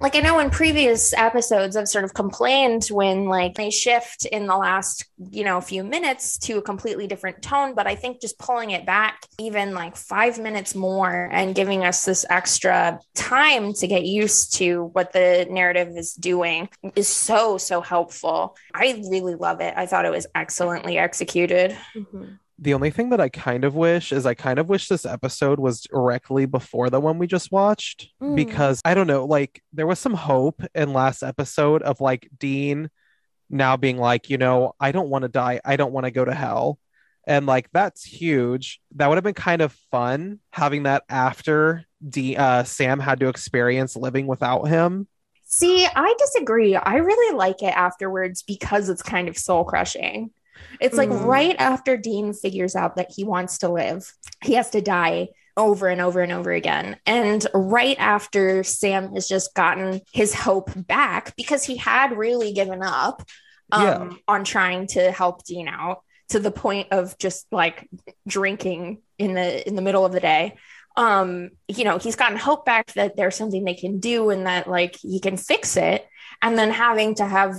[0.00, 4.46] like I know in previous episodes I've sort of complained when like they shift in
[4.46, 8.38] the last, you know, few minutes to a completely different tone, but I think just
[8.38, 13.86] pulling it back even like 5 minutes more and giving us this extra time to
[13.86, 18.56] get used to what the narrative is doing is so so helpful.
[18.74, 19.74] I really love it.
[19.76, 21.76] I thought it was excellently executed.
[22.58, 25.60] The only thing that I kind of wish is I kind of wish this episode
[25.60, 28.34] was directly before the one we just watched Mm.
[28.34, 32.88] because I don't know, like there was some hope in last episode of like Dean
[33.50, 35.60] now being like, you know, I don't want to die.
[35.64, 36.78] I don't want to go to hell.
[37.26, 38.80] And like that's huge.
[38.94, 43.28] That would have been kind of fun having that after D uh Sam had to
[43.28, 45.08] experience living without him.
[45.48, 46.74] See, I disagree.
[46.76, 50.30] I really like it afterwards because it's kind of soul crushing.
[50.80, 51.24] It's like Mm.
[51.24, 55.86] right after Dean figures out that he wants to live, he has to die over
[55.88, 56.98] and over and over again.
[57.06, 62.82] And right after Sam has just gotten his hope back because he had really given
[62.82, 63.22] up
[63.72, 64.10] um, Yeah.
[64.28, 67.88] on trying to help Dean out to the point of just like
[68.26, 70.56] drinking in the in the middle of the day
[70.96, 74.68] um you know he's gotten hope back that there's something they can do and that
[74.68, 76.06] like he can fix it
[76.42, 77.54] and then having to have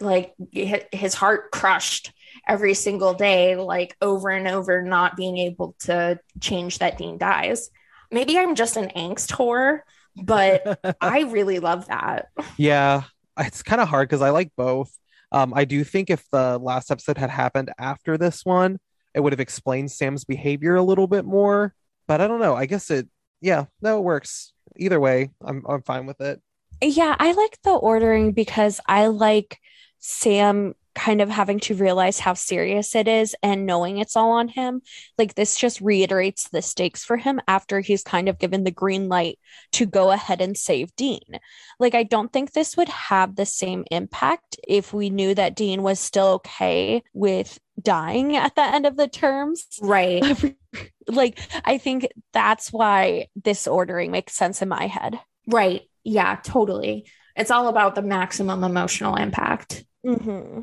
[0.00, 2.12] like his heart crushed
[2.46, 7.70] every single day like over and over not being able to change that dean dies
[8.10, 9.80] maybe i'm just an angst whore
[10.22, 13.02] but i really love that Yeah,
[13.38, 14.90] it's kind of hard because I like both.
[15.30, 18.78] Um, I do think if the last episode had happened after this one,
[19.14, 21.74] it would have explained Sam's behavior a little bit more.
[22.08, 22.56] But I don't know.
[22.56, 23.06] I guess it,
[23.40, 24.52] yeah, no, it works.
[24.76, 26.40] Either way, I'm I'm fine with it.
[26.82, 29.58] Yeah, I like the ordering because I like
[29.98, 34.48] Sam kind of having to realize how serious it is and knowing it's all on
[34.48, 34.82] him.
[35.16, 39.08] Like this just reiterates the stakes for him after he's kind of given the green
[39.08, 39.38] light
[39.72, 41.38] to go ahead and save Dean.
[41.78, 45.82] Like I don't think this would have the same impact if we knew that Dean
[45.82, 49.66] was still okay with dying at the end of the terms.
[49.80, 50.22] right
[51.06, 55.20] like I think that's why this ordering makes sense in my head.
[55.46, 57.06] right yeah totally
[57.36, 60.62] it's all about the maximum emotional impact Mm-hmm.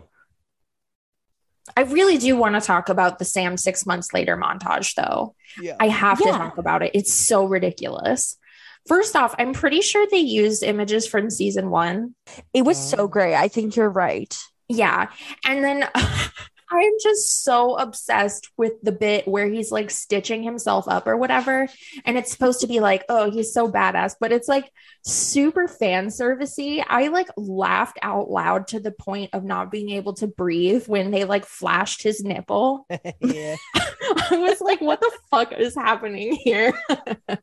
[1.75, 5.35] I really do want to talk about the Sam six months later montage, though.
[5.61, 5.75] Yeah.
[5.79, 6.91] I have to talk about it.
[6.93, 8.37] It's so ridiculous.
[8.87, 12.13] First off, I'm pretty sure they used images from season one.
[12.53, 12.97] It was Oh.
[12.97, 13.33] so great.
[13.35, 14.35] I think you're right.
[14.69, 15.09] Yeah.
[15.43, 15.89] And then
[16.69, 21.67] I'm just so obsessed with the bit where he's like stitching himself up or whatever.
[22.05, 24.71] And it's supposed to be like, oh, he's so badass, but it's like
[25.03, 26.83] super fan servicey.
[26.87, 31.11] I like laughed out loud to the point of not being able to breathe when
[31.11, 32.87] they like flashed his nipple.
[33.21, 33.55] yeah.
[33.75, 36.73] I was like, what the fuck is happening here?
[37.29, 37.39] and,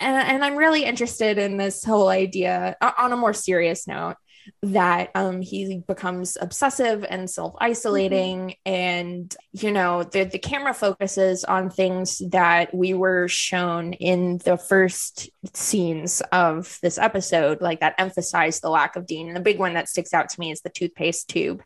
[0.00, 4.16] and I'm really interested in this whole idea uh, on a more serious note
[4.62, 11.70] that um, he becomes obsessive and self-isolating and you know the, the camera focuses on
[11.70, 18.60] things that we were shown in the first scenes of this episode like that emphasize
[18.60, 19.28] the lack of dean.
[19.28, 21.62] And the big one that sticks out to me is the toothpaste tube.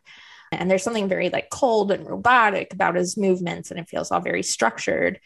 [0.51, 4.21] And there's something very like cold and robotic about his movements and it feels all
[4.21, 5.19] very structured.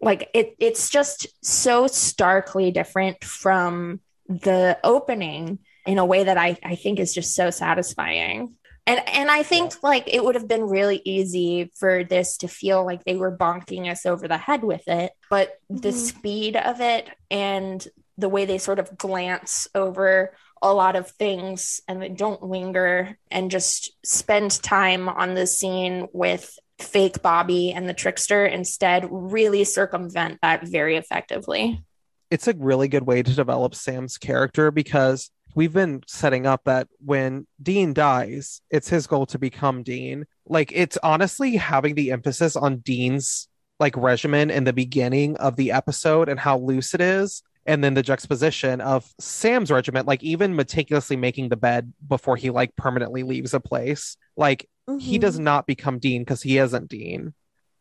[0.00, 6.56] Like it it's just so starkly different from the opening in a way that I,
[6.64, 8.54] I think is just so satisfying
[8.88, 12.84] and and I think like it would have been really easy for this to feel
[12.84, 15.92] like they were bonking us over the head with it but the Mhm.
[15.94, 17.86] speed of it and
[18.18, 23.18] the way they sort of glance over a lot of things and they don't linger
[23.30, 29.64] and just spend time on the scene with fake Bobby and the trickster instead really
[29.64, 31.82] circumvent that very effectively.
[32.30, 36.86] it's a really good way to develop Sam's character because we've been setting up that
[36.98, 40.26] when Dean dies, it's his goal to become Dean.
[40.46, 43.48] Like it's honestly having the emphasis on Dean's
[43.80, 47.42] like regimen in the beginning of the episode and how loose it is.
[47.64, 52.50] And then the juxtaposition of Sam's regiment, like even meticulously making the bed before he
[52.50, 54.16] like permanently leaves a place.
[54.36, 55.20] Like he mm-hmm.
[55.20, 57.34] does not become Dean because he isn't Dean.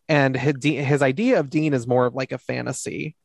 [0.07, 3.15] And his, his idea of Dean is more of like a fantasy.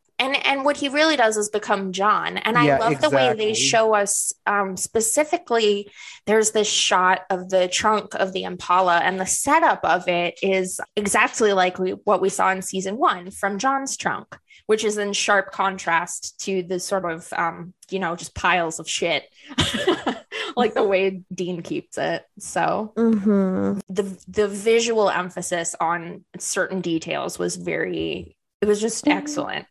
[0.61, 2.39] And and and what he really does is become John.
[2.39, 5.91] And I Yeah, love the way they show us um, specifically.
[6.27, 10.81] There's this shot of the trunk of the Impala, and the setup of it is
[10.97, 14.37] exactly like we, what we saw in season one from John's trunk,
[14.67, 18.89] which is in sharp contrast to the sort of, um, you know, just piles of
[18.89, 19.25] shit,
[20.57, 22.25] like the way Dean keeps it.
[22.39, 23.81] So Mm-hmm.
[23.89, 28.37] the the visual emphasis on certain details was very.
[28.61, 29.13] It was just Mhm.
[29.17, 29.67] excellent.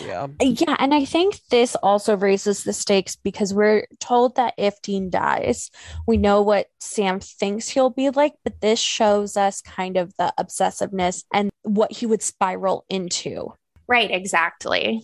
[0.00, 0.28] Yeah.
[0.40, 5.10] Yeah, and I think this also raises the stakes because we're told that if Dean
[5.10, 5.70] dies,
[6.06, 10.32] we know what Sam thinks he'll be like, but this shows us kind of the
[10.38, 13.54] obsessiveness and what he would spiral into.
[13.88, 15.02] Right, exactly.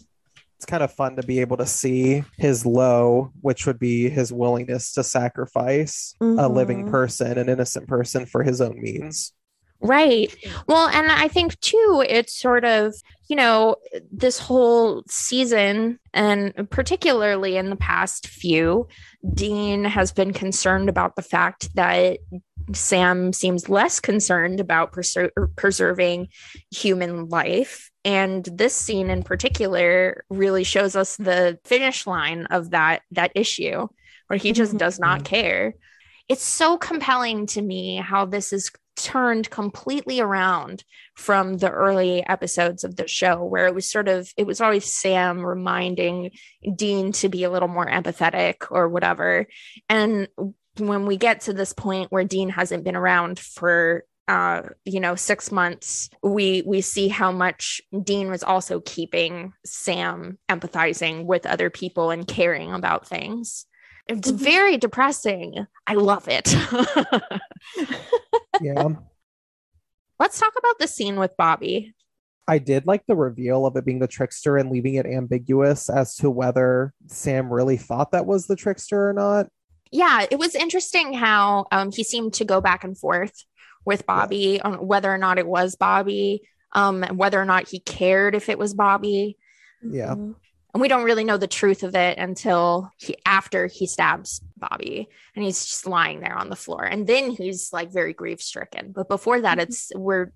[0.56, 4.32] It's kind of fun to be able to see his low, which would be his
[4.32, 6.90] willingness to sacrifice a living Mhm.
[6.90, 9.32] person, an innocent person, for his own means.
[9.80, 10.34] Right.
[10.66, 12.92] Well, and I think too, it's sort of,
[13.28, 13.76] you know,
[14.10, 18.88] this whole season, and particularly in the past few,
[19.34, 22.18] Dean has been concerned about the fact that
[22.72, 26.28] Sam seems less concerned about preser- er, preserving
[26.70, 27.90] human life.
[28.04, 33.88] And this scene in particular really shows us the finish line of that that issue
[34.28, 34.78] where he just mm-hmm.
[34.78, 35.74] does not care.
[36.28, 38.70] It's so compelling to me how this is
[39.08, 40.84] turned completely around
[41.14, 44.84] from the early episodes of the show where it was sort of it was always
[44.84, 46.32] Sam reminding
[46.76, 49.46] Dean to be a little more empathetic or whatever.
[49.88, 50.28] And
[50.76, 55.14] when we get to this point where Dean hasn't been around for uh you know
[55.14, 61.70] 6 months we we see how much Dean was also keeping Sam empathizing with other
[61.70, 63.64] people and caring about things
[64.08, 64.36] it's Mhm.
[64.36, 66.54] very depressing i love it
[68.60, 68.88] Yeah.
[70.18, 71.94] Let's talk about the scene with Bobby.
[72.48, 76.16] I did like the reveal of it being the trickster and leaving it ambiguous as
[76.16, 79.48] to whether Sam really thought that was the trickster or not.
[79.92, 83.44] Yeah, it was interesting how um, he seemed to go back and forth
[83.84, 86.42] with Bobby on whether or not it was Bobby,
[86.72, 89.36] um, and whether or not he cared if it was Bobby.
[89.88, 90.14] Yeah.
[90.16, 90.34] Mhm.
[90.74, 95.08] And we don't really know the truth of it until he after he stabs Bobby
[95.34, 96.84] and he's just lying there on the floor.
[96.84, 98.92] And then he's like very grief stricken.
[98.92, 99.62] But before that, Mhm.
[99.62, 100.32] it's we're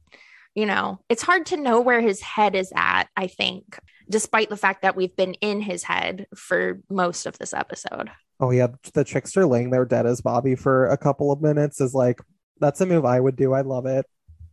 [0.54, 3.78] you know, it's hard to know where his head is at, I think,
[4.10, 8.10] despite the fact that we've been in his head for most of this episode.
[8.38, 11.94] Oh yeah, the trickster laying there dead as Bobby for a couple of minutes is
[11.94, 12.20] like
[12.60, 13.52] that's a move I would do.
[13.54, 14.04] I love it.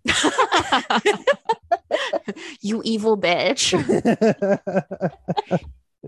[2.62, 3.74] you evil bitch.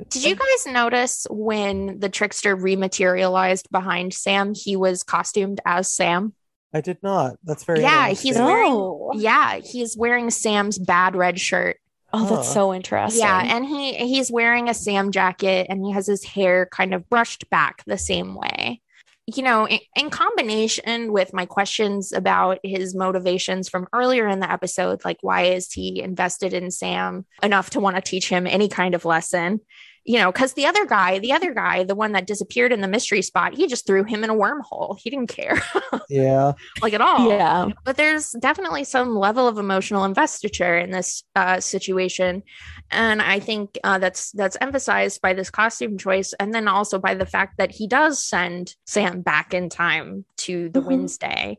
[0.10, 6.34] Did you guys notice when the trickster rematerialized behind Sam, he was costumed as Sam?
[6.74, 7.36] I did not.
[7.44, 9.12] That's very Yeah, he's wearing- No.
[9.16, 11.78] Yeah, he's wearing Sam's bad red shirt.
[12.14, 12.54] Oh, that's Huh.
[12.54, 13.22] so interesting.
[13.22, 17.10] Yeah, and he he's wearing a Sam jacket and he has his hair kind of
[17.10, 18.81] brushed back the same way.
[19.28, 24.52] You know, in, in combination with my questions about his motivations from earlier in the
[24.52, 28.68] episode, like why is he invested in Sam enough to want to teach him any
[28.68, 29.62] kind of lesson?
[30.04, 32.88] You know, because the other guy, the other guy, the one that disappeared in the
[32.88, 34.98] mystery spot, he just threw him in a wormhole.
[35.00, 35.62] He didn't care,
[36.10, 36.54] yeah.
[36.82, 37.68] like at all yeah.
[37.86, 42.44] but there's definitely some level of emotional investiture in this uh, situation
[42.90, 47.14] and i think uh, that's that's emphasized by this costume choice and then also by
[47.14, 50.86] the fact that he does send sam back in time to the Mhm.
[50.86, 51.58] wednesday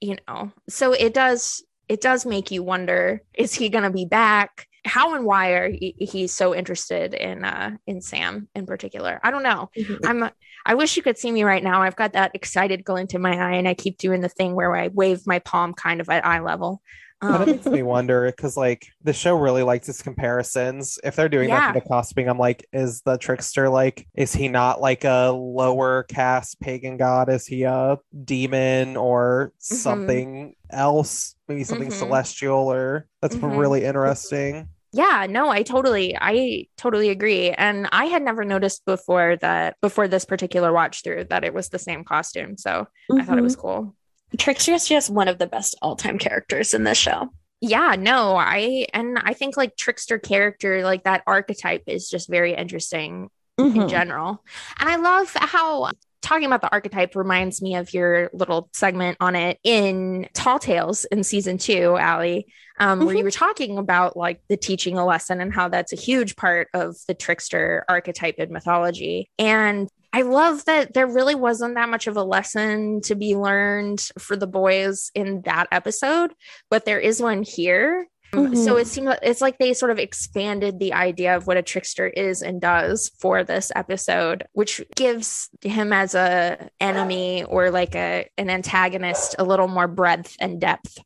[0.00, 4.04] you know so it does it does make you wonder is he going to be
[4.04, 9.18] back how and why are he, he's so interested in uh in sam in particular
[9.22, 9.70] i don't know
[10.04, 10.30] I'm
[10.66, 11.82] I wish you could see me right now.
[11.82, 14.74] I've got that excited glint in my eye, and I keep doing the thing where
[14.74, 16.80] I wave my palm kind of at eye level.
[17.20, 20.98] Um, makes me wonder because like the show really likes its comparisons.
[21.02, 21.60] If they're doing Yeah.
[21.66, 25.30] that for the costuming, I'm like, is the trickster like is he not like a
[25.30, 27.28] lower caste pagan god?
[27.28, 29.78] Is he a demon or Mm-hmm.
[29.80, 31.34] something else?
[31.48, 31.98] Maybe something Mhm.
[31.98, 33.58] celestial or that's Mhm.
[33.58, 34.68] really interesting.
[34.94, 37.50] Yeah, no, I totally, I totally agree.
[37.50, 41.68] And I had never noticed before that before this particular watch through that it was
[41.68, 42.56] the same costume.
[42.56, 43.94] So I thought it was cool.
[44.38, 47.28] Trickster is just one of the best all time characters in this show.
[47.60, 52.54] Yeah, no, I and I think like trickster character, like that archetype is just very
[52.54, 53.82] interesting Mm-hmm.
[53.82, 54.42] in general.
[54.80, 55.92] And I love how
[56.24, 61.04] talking about the archetype reminds me of your little segment on it in Tall Tales
[61.04, 62.46] in season two, Allie,
[62.80, 65.96] um, where you were talking about like the teaching a lesson and how that's a
[65.96, 69.30] huge part of the trickster archetype in mythology.
[69.38, 74.00] And I love that there really wasn't that much of a lesson to be learned
[74.18, 76.32] for the boys in that episode,
[76.70, 78.06] but there is one here.
[78.34, 78.56] Mm-hmm.
[78.56, 82.06] So it seems it's like they sort of expanded the idea of what a trickster
[82.06, 88.28] is and does for this episode, which gives him as a enemy or like a
[88.36, 90.98] an antagonist a little more breadth and depth.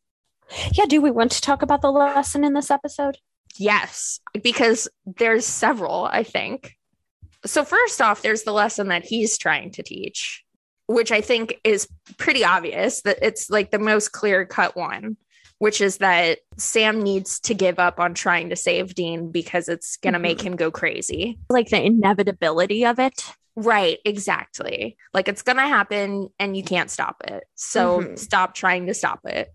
[0.73, 3.19] Yeah, do we want to talk about the lesson in this episode?
[3.59, 6.77] Yes, because there's several, I think.
[7.45, 10.45] So first off, there's the lesson that he's trying to teach,
[10.87, 15.17] which I think is pretty obvious that it's like the most clear cut one
[15.59, 19.97] which is that Sam needs to give up on trying to save Dean because it's
[19.97, 20.23] going to mm-hmm.
[20.23, 21.39] make him go crazy.
[21.51, 23.25] Like the inevitability of it.
[23.57, 24.97] Right, exactly.
[25.13, 27.43] Like it's going to happen and you can't stop it.
[27.57, 28.17] So mm-hmm.
[28.17, 29.53] stop trying to stop it.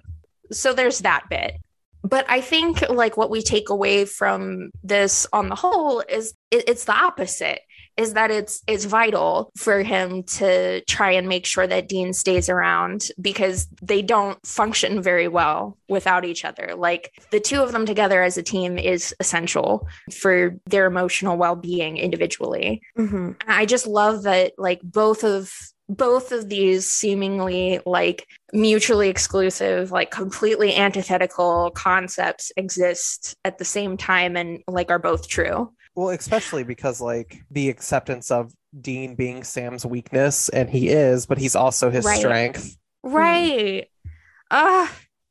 [0.52, 1.56] So there's that bit.
[2.04, 6.66] But I think like what we take away from this on the whole is it,
[6.68, 7.62] it's the opposite
[7.98, 12.50] is that it's it's vital for him to try and make sure that Dean stays
[12.50, 16.74] around because they don't function very well without each other.
[16.76, 21.98] Like the two of them together as a team is essential for their emotional well-being
[21.98, 22.82] individually.
[22.98, 23.32] Mm-hmm.
[23.48, 25.54] I just love that like both of
[25.90, 33.98] both of these seemingly like mutually exclusive like completely antithetical concepts exist at the same
[33.98, 39.44] time and like are both true well, especially because like the acceptance of Dean being
[39.44, 42.18] Sam's weakness, and he is, but he's also his right.
[42.18, 42.78] strength.
[43.04, 43.88] Right.
[44.50, 44.88] Uh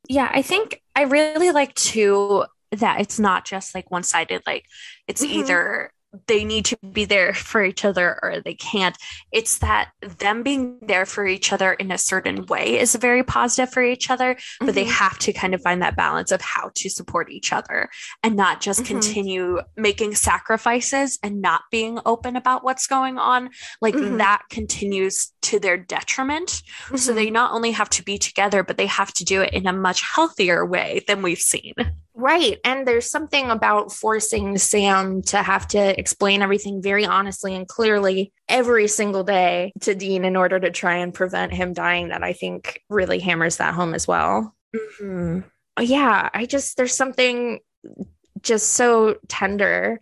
[0.08, 4.64] yeah, I think I really like too that it's not just like one sided, like
[5.06, 5.40] it's mm-hmm.
[5.40, 5.92] either
[6.26, 8.96] they need to be there for each other or they can't.
[9.32, 13.72] It's that them being there for each other in a certain way is very positive
[13.72, 14.74] for each other, but mm-hmm.
[14.74, 17.88] they have to kind of find that balance of how to support each other
[18.22, 18.94] and not just mm-hmm.
[18.94, 23.50] continue making sacrifices and not being open about what's going on.
[23.80, 24.18] Like mm-hmm.
[24.18, 26.62] that continues to their detriment.
[26.96, 27.34] So they mm-hmm.
[27.34, 30.02] not only have to be together, but they have to do it in a much
[30.02, 31.74] healthier way than we've seen.
[32.14, 32.58] Right.
[32.64, 38.32] And there's something about forcing Sam to have to explain everything very honestly and clearly
[38.48, 42.32] every single day to Dean in order to try and prevent him dying that I
[42.32, 44.54] think really hammers that home as well.
[44.74, 45.40] Mm-hmm.
[45.80, 46.28] Yeah.
[46.34, 47.60] I just, there's something
[48.42, 50.00] just so tender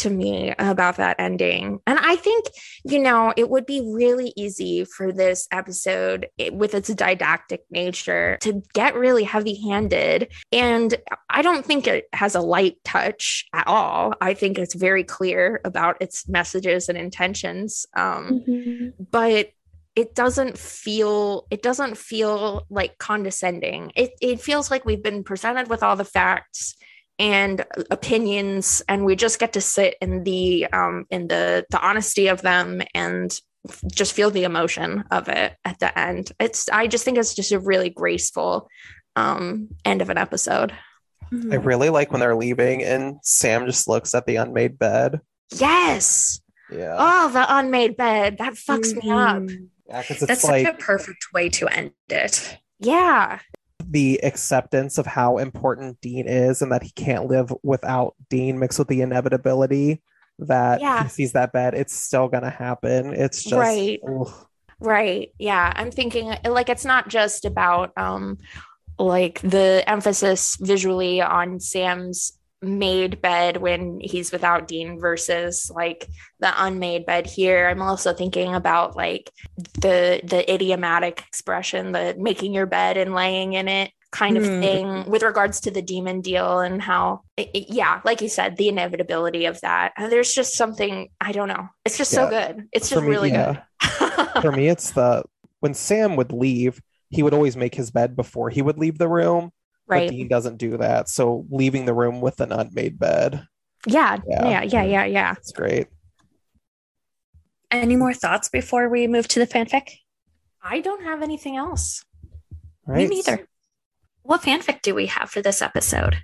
[0.00, 1.80] to me about that ending.
[1.86, 2.46] And I think,
[2.84, 8.38] you know, it would be really easy for this episode it, with its didactic nature
[8.40, 10.32] to get really heavy handed.
[10.52, 10.94] And
[11.28, 14.14] I don't think it has a light touch at all.
[14.20, 17.86] I think it's very clear about its messages and intentions.
[17.94, 19.04] Um, mm-hmm.
[19.10, 19.50] But
[19.96, 25.68] it doesn't feel it doesn't feel like condescending it, it feels like we've been presented
[25.68, 26.76] with all the facts
[27.20, 32.28] and opinions and we just get to sit in the um in the the honesty
[32.28, 33.38] of them and
[33.92, 36.32] just feel the emotion of it at the end.
[36.40, 38.68] It's i just think it's just a really graceful
[39.16, 40.72] um end of an episode.
[41.32, 45.20] I really like when they're leaving and sam just looks at the unmade bed.
[45.52, 46.40] Yes.
[46.72, 46.96] Yeah.
[46.98, 48.38] Oh the unmade bed.
[48.38, 49.06] That fucks mm-hmm.
[49.06, 49.66] me up.
[49.88, 52.56] Yeah, because that's like, such a perfect way to end it.
[52.78, 53.40] Yeah
[53.88, 58.78] the acceptance of how important Dean is and that he can't live without Dean mixed
[58.78, 60.02] with the inevitability
[60.40, 61.02] that yeah.
[61.04, 63.12] he sees that bed, it's still gonna happen.
[63.12, 64.00] It's just right.
[64.06, 64.46] Ugh.
[64.80, 65.30] Right.
[65.38, 65.72] Yeah.
[65.76, 68.38] I'm thinking like it's not just about um
[68.98, 76.06] like the emphasis visually on Sam's made bed when he's without Dean versus like
[76.40, 77.68] the unmade bed here.
[77.68, 79.30] I'm also thinking about like
[79.74, 84.60] the the idiomatic expression, the making your bed and laying in it kind of mm.
[84.60, 88.56] thing with regards to the demon deal and how it, it, yeah like you said
[88.56, 92.24] the inevitability of that there's just something i don't know it's just yeah.
[92.24, 93.62] so good it's just me, really yeah.
[93.98, 95.22] good for me it's the
[95.60, 99.08] when sam would leave he would always make his bed before he would leave the
[99.08, 99.52] room
[99.90, 100.08] Right.
[100.08, 101.08] But Dean doesn't do that.
[101.08, 103.44] So leaving the room with an unmade bed.
[103.86, 104.18] Yeah.
[104.26, 104.48] Yeah.
[104.48, 104.62] Yeah.
[104.62, 104.84] Yeah.
[104.84, 105.04] Yeah.
[105.06, 105.32] yeah.
[105.32, 105.88] It's great.
[107.70, 109.90] Any more thoughts before we move to the fanfic?
[110.62, 112.04] I don't have anything else.
[112.86, 113.08] Right.
[113.08, 113.46] Me neither.
[114.22, 116.18] What fanfic do we have for this episode?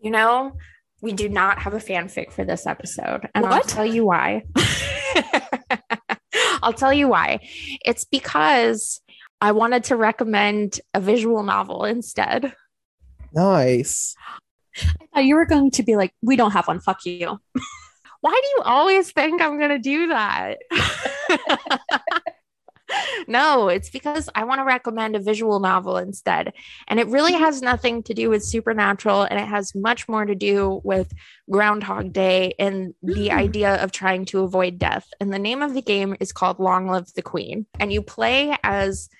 [0.00, 0.56] You know,
[1.00, 3.28] we do not have a fanfic for this episode.
[3.34, 3.52] And what?
[3.52, 4.42] I'll tell you why.
[6.62, 7.40] I'll tell you why.
[7.84, 9.00] It's because
[9.40, 12.54] I wanted to recommend a visual novel instead.
[13.36, 14.16] Nice.
[14.78, 16.80] I thought you were going to be like, we don't have one.
[16.80, 17.38] Fuck you.
[18.22, 20.58] Why do you always think I'm going to do that?
[23.28, 26.54] no, it's because I want to recommend a visual novel instead.
[26.88, 30.34] And it really has nothing to do with supernatural and it has much more to
[30.34, 31.12] do with
[31.50, 33.36] Groundhog Day and the mm.
[33.36, 35.06] idea of trying to avoid death.
[35.20, 37.66] And the name of the game is called Long Live the Queen.
[37.78, 39.10] And you play as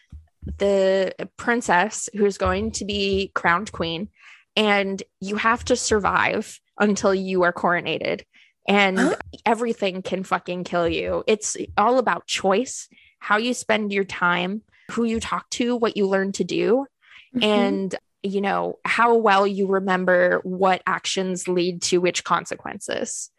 [0.59, 4.09] the princess who's going to be crowned queen
[4.57, 8.23] and you have to survive until you are coronated.
[8.69, 9.17] And Huh?
[9.45, 11.23] everything can fucking kill you.
[11.27, 12.89] It's all about choice,
[13.19, 16.87] how you spend your time, who you talk to, what you learn to do,
[17.35, 17.43] Mm-hmm.
[17.45, 23.31] and you know how well you remember what actions lead to which consequences.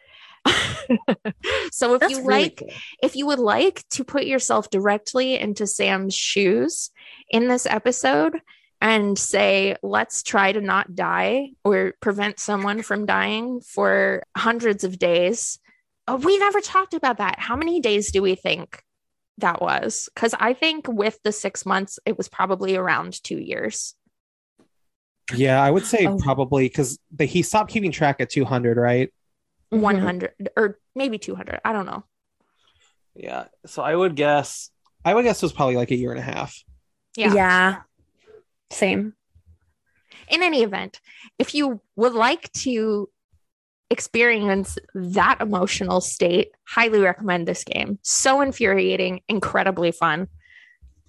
[1.72, 2.70] so if That's you really like cool.
[3.04, 6.92] if you would like to put yourself directly into Sam's shoes
[7.30, 8.42] in this episode
[8.80, 15.00] and say, let's try to not die or prevent someone from dying for hundreds of
[15.00, 15.60] days.
[16.08, 17.40] Oh, we never talked about that.
[17.40, 18.82] How many days do we think
[19.40, 20.10] that was?
[20.14, 23.96] Because I think with the six months, it was probably around two years.
[25.36, 26.18] Yeah, I would say Oh.
[26.18, 29.12] probably because he stopped keeping track at 200, right?
[29.72, 29.82] Mhm.
[29.82, 31.60] 100 or maybe 200.
[31.66, 32.04] I don't know.
[33.16, 33.46] Yeah.
[33.66, 34.70] So I would guess,
[35.04, 36.64] I would guess it was probably like a year and a half.
[37.16, 37.34] Yeah.
[37.34, 37.82] yeah.
[38.72, 39.14] Same.
[40.30, 41.00] in any event,
[41.40, 43.10] if you would like to
[43.90, 47.98] experience that emotional state, highly recommend this game.
[48.02, 50.28] So infuriating, incredibly fun.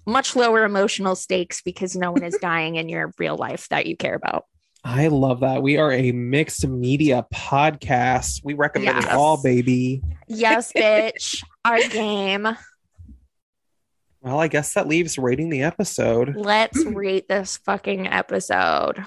[0.05, 3.97] Much lower emotional stakes because no one is dying in your real life that you
[3.97, 4.45] care about.
[4.83, 5.61] I love that.
[5.61, 8.41] We are a mixed media podcast.
[8.43, 10.01] We recommend it all, baby.
[10.27, 11.43] Yes, bitch.
[11.65, 12.47] Our game.
[14.21, 16.35] Well, I guess that leaves rating the episode.
[16.35, 19.05] Let's rate this fucking episode.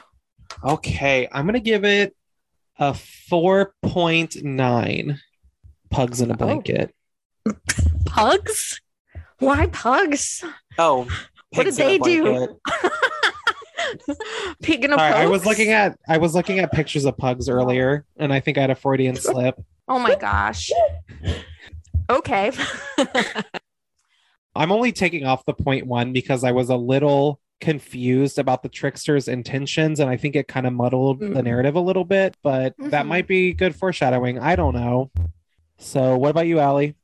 [0.65, 2.15] Okay, I'm gonna give it
[2.79, 5.19] a 4.9
[5.91, 6.37] pugs in a oh.
[6.37, 6.95] blanket.
[8.07, 8.81] Pugs?
[9.39, 10.45] Why pugs?
[10.79, 11.09] Oh,
[11.55, 12.61] What did pigs in a they do?
[14.07, 14.25] blanket.
[14.63, 17.49] Pig in a Sorry, I was looking at I was looking at pictures of pugs
[17.49, 19.57] earlier, and I think I had a Freudian slip.
[19.89, 20.71] Oh my gosh.
[22.11, 22.53] Okay.
[24.55, 28.69] I'm only taking off the point one because I was a little confused about the
[28.69, 31.45] trickster's intentions, and I think it kind of muddled the Mhm.
[31.45, 32.37] narrative a little bit.
[32.43, 33.09] But that Mhm.
[33.09, 34.39] might be good foreshadowing.
[34.39, 35.11] I don't know.
[35.79, 36.97] So, what about you, Allie?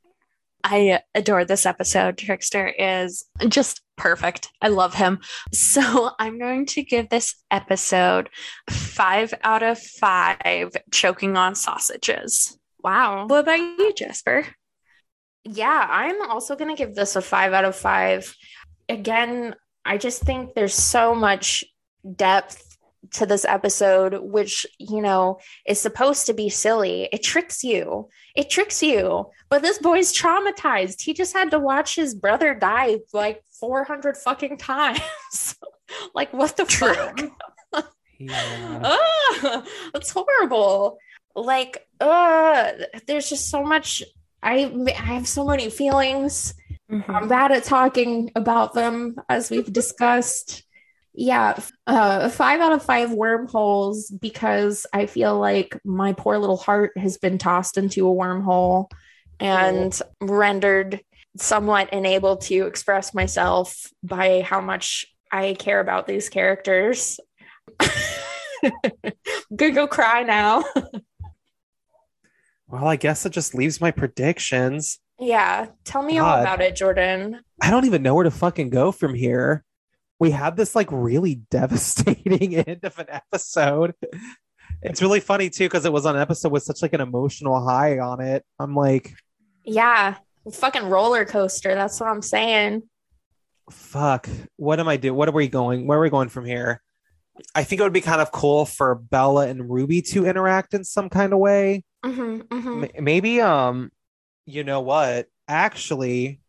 [0.64, 2.18] I adore this episode.
[2.18, 4.50] Trickster is just perfect.
[4.60, 5.20] I love him.
[5.52, 8.28] So I'm going to give this episode
[8.70, 12.58] five out of five choking on sausages.
[12.82, 13.26] wow.
[13.26, 14.46] What about you, Jasper?
[15.44, 18.34] Yeah, I'm also going to give this a five out of five.
[18.88, 19.54] Again,
[19.84, 21.64] I just think there's so much
[22.16, 22.76] depth
[23.12, 27.08] to this episode, which, you know, is supposed to be silly.
[27.12, 28.08] It tricks you.
[28.38, 29.30] It tricks you.
[29.48, 31.02] But this boy's traumatized.
[31.02, 35.56] He just had to watch his brother die like 400 fucking times.
[36.14, 36.94] like, what the True.
[36.94, 37.20] fuck?
[38.20, 38.80] Yeah.
[38.82, 40.98] Ah, that's horrible.
[41.36, 42.72] Like, uh,
[43.06, 44.02] there's just so much.
[44.42, 46.52] I I have so many feelings.
[46.90, 50.64] I'm bad at talking about them, as we've discussed.
[51.20, 51.58] Yeah,
[51.88, 57.18] uh, five out of five wormholes because I feel like my poor little heart has
[57.18, 58.88] been tossed into a wormhole
[59.40, 61.00] and rendered
[61.36, 67.18] somewhat unable to express myself by how much I care about these characters.
[68.62, 70.62] Gonna go cry now.
[72.70, 74.98] Well, I guess it just leaves my predictions.
[75.18, 77.40] Yeah, tell me all about it, Jordan.
[77.62, 79.64] I don't even know where to fucking go from here.
[80.20, 83.94] We had this like really devastating end of an episode.
[84.82, 87.64] It's really funny too because it was on an episode with such like an emotional
[87.66, 88.44] high on it.
[88.58, 89.14] I'm like,
[89.64, 90.16] Yeah,
[90.52, 91.74] fucking roller coaster.
[91.74, 92.82] That's what I'm saying.
[93.70, 95.16] fuck, what am I doing?
[95.16, 95.86] What are we going?
[95.86, 96.82] Where are we going from here?
[97.54, 100.82] I think it would be kind of cool for Bella and Ruby to interact in
[100.84, 101.84] some kind of way.
[102.04, 103.90] hmm hmm M- maybe um
[104.46, 106.40] you know what actually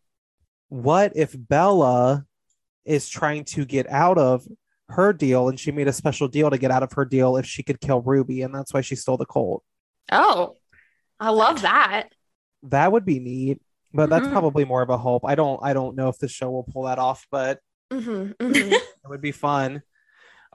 [0.68, 2.24] what if bella
[2.90, 4.46] is trying to get out of
[4.88, 7.46] her deal and she made a special deal to get out of her deal if
[7.46, 9.62] she could kill ruby and that's why she stole the colt
[10.10, 10.56] Oh,
[11.20, 12.08] I love that.
[12.64, 12.90] that.
[12.90, 13.62] Would be neat
[13.94, 14.32] but that's Mhm.
[14.32, 15.22] probably more of a hope.
[15.24, 17.60] I don't i don't know if the show will pull that off but
[17.92, 19.82] hmm it would be fun.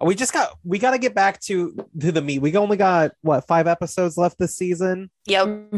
[0.01, 2.39] We just got we got to get back to to the meat.
[2.39, 5.09] We only got what five episodes left this season?
[5.25, 5.71] Yep.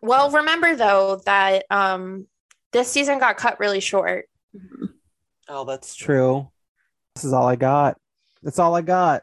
[0.00, 2.26] Well, remember though that um
[2.72, 4.26] this season got cut really short.
[5.48, 6.48] oh that's true
[7.14, 7.96] this is all i got
[8.42, 9.22] that's all i got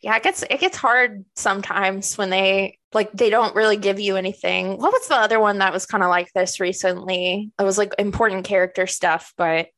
[0.00, 4.16] Yeah, it gets it gets hard sometimes when they like they don't really give you
[4.16, 4.78] anything.
[4.78, 7.50] What was the other one that was kind of like this recently?
[7.58, 9.68] It was like important character stuff, but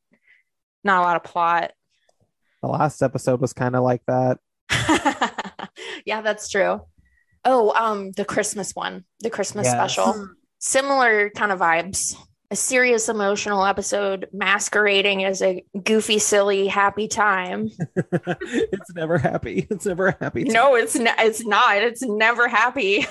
[0.83, 1.71] not a lot of plot.
[2.61, 4.39] the last episode was kind of like that
[6.05, 6.81] yeah, that's true.
[7.43, 9.73] Oh, um, the Christmas one, the Christmas Yes.
[9.73, 10.29] special.
[10.59, 12.15] Similar kind of vibes.
[12.51, 17.69] a serious emotional episode masquerading as a goofy, silly, happy time.
[18.11, 19.65] it's never happy.
[19.71, 20.43] It's never happy.
[20.43, 21.77] No, it's ne- it's not.
[21.77, 23.05] It's never happy.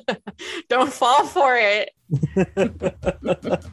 [0.68, 1.90] Don't fall for it.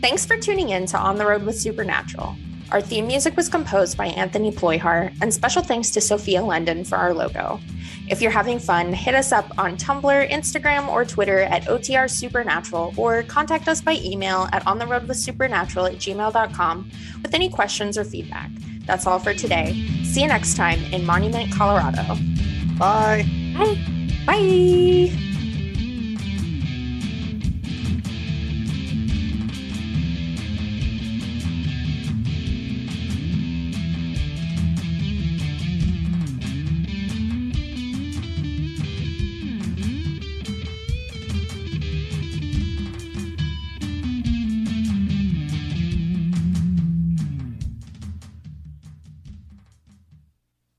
[0.00, 2.36] Thanks for tuning in to On the Road with Supernatural.
[2.72, 6.96] Our theme music was composed by Anthony Ployhar, and special thanks to Sophia London for
[6.96, 7.60] our logo.
[8.08, 12.94] If you're having fun, hit us up on Tumblr, Instagram, or Twitter at OTR Supernatural,
[12.96, 16.90] or contact us by email at ontheroadwithsupernatural at gmail.com
[17.22, 18.50] with any questions or feedback.
[18.86, 19.74] That's all for today.
[20.04, 22.16] See you next time in Monument, Colorado.
[22.78, 23.26] Bye.
[23.54, 23.78] Bye.
[24.24, 25.28] Bye.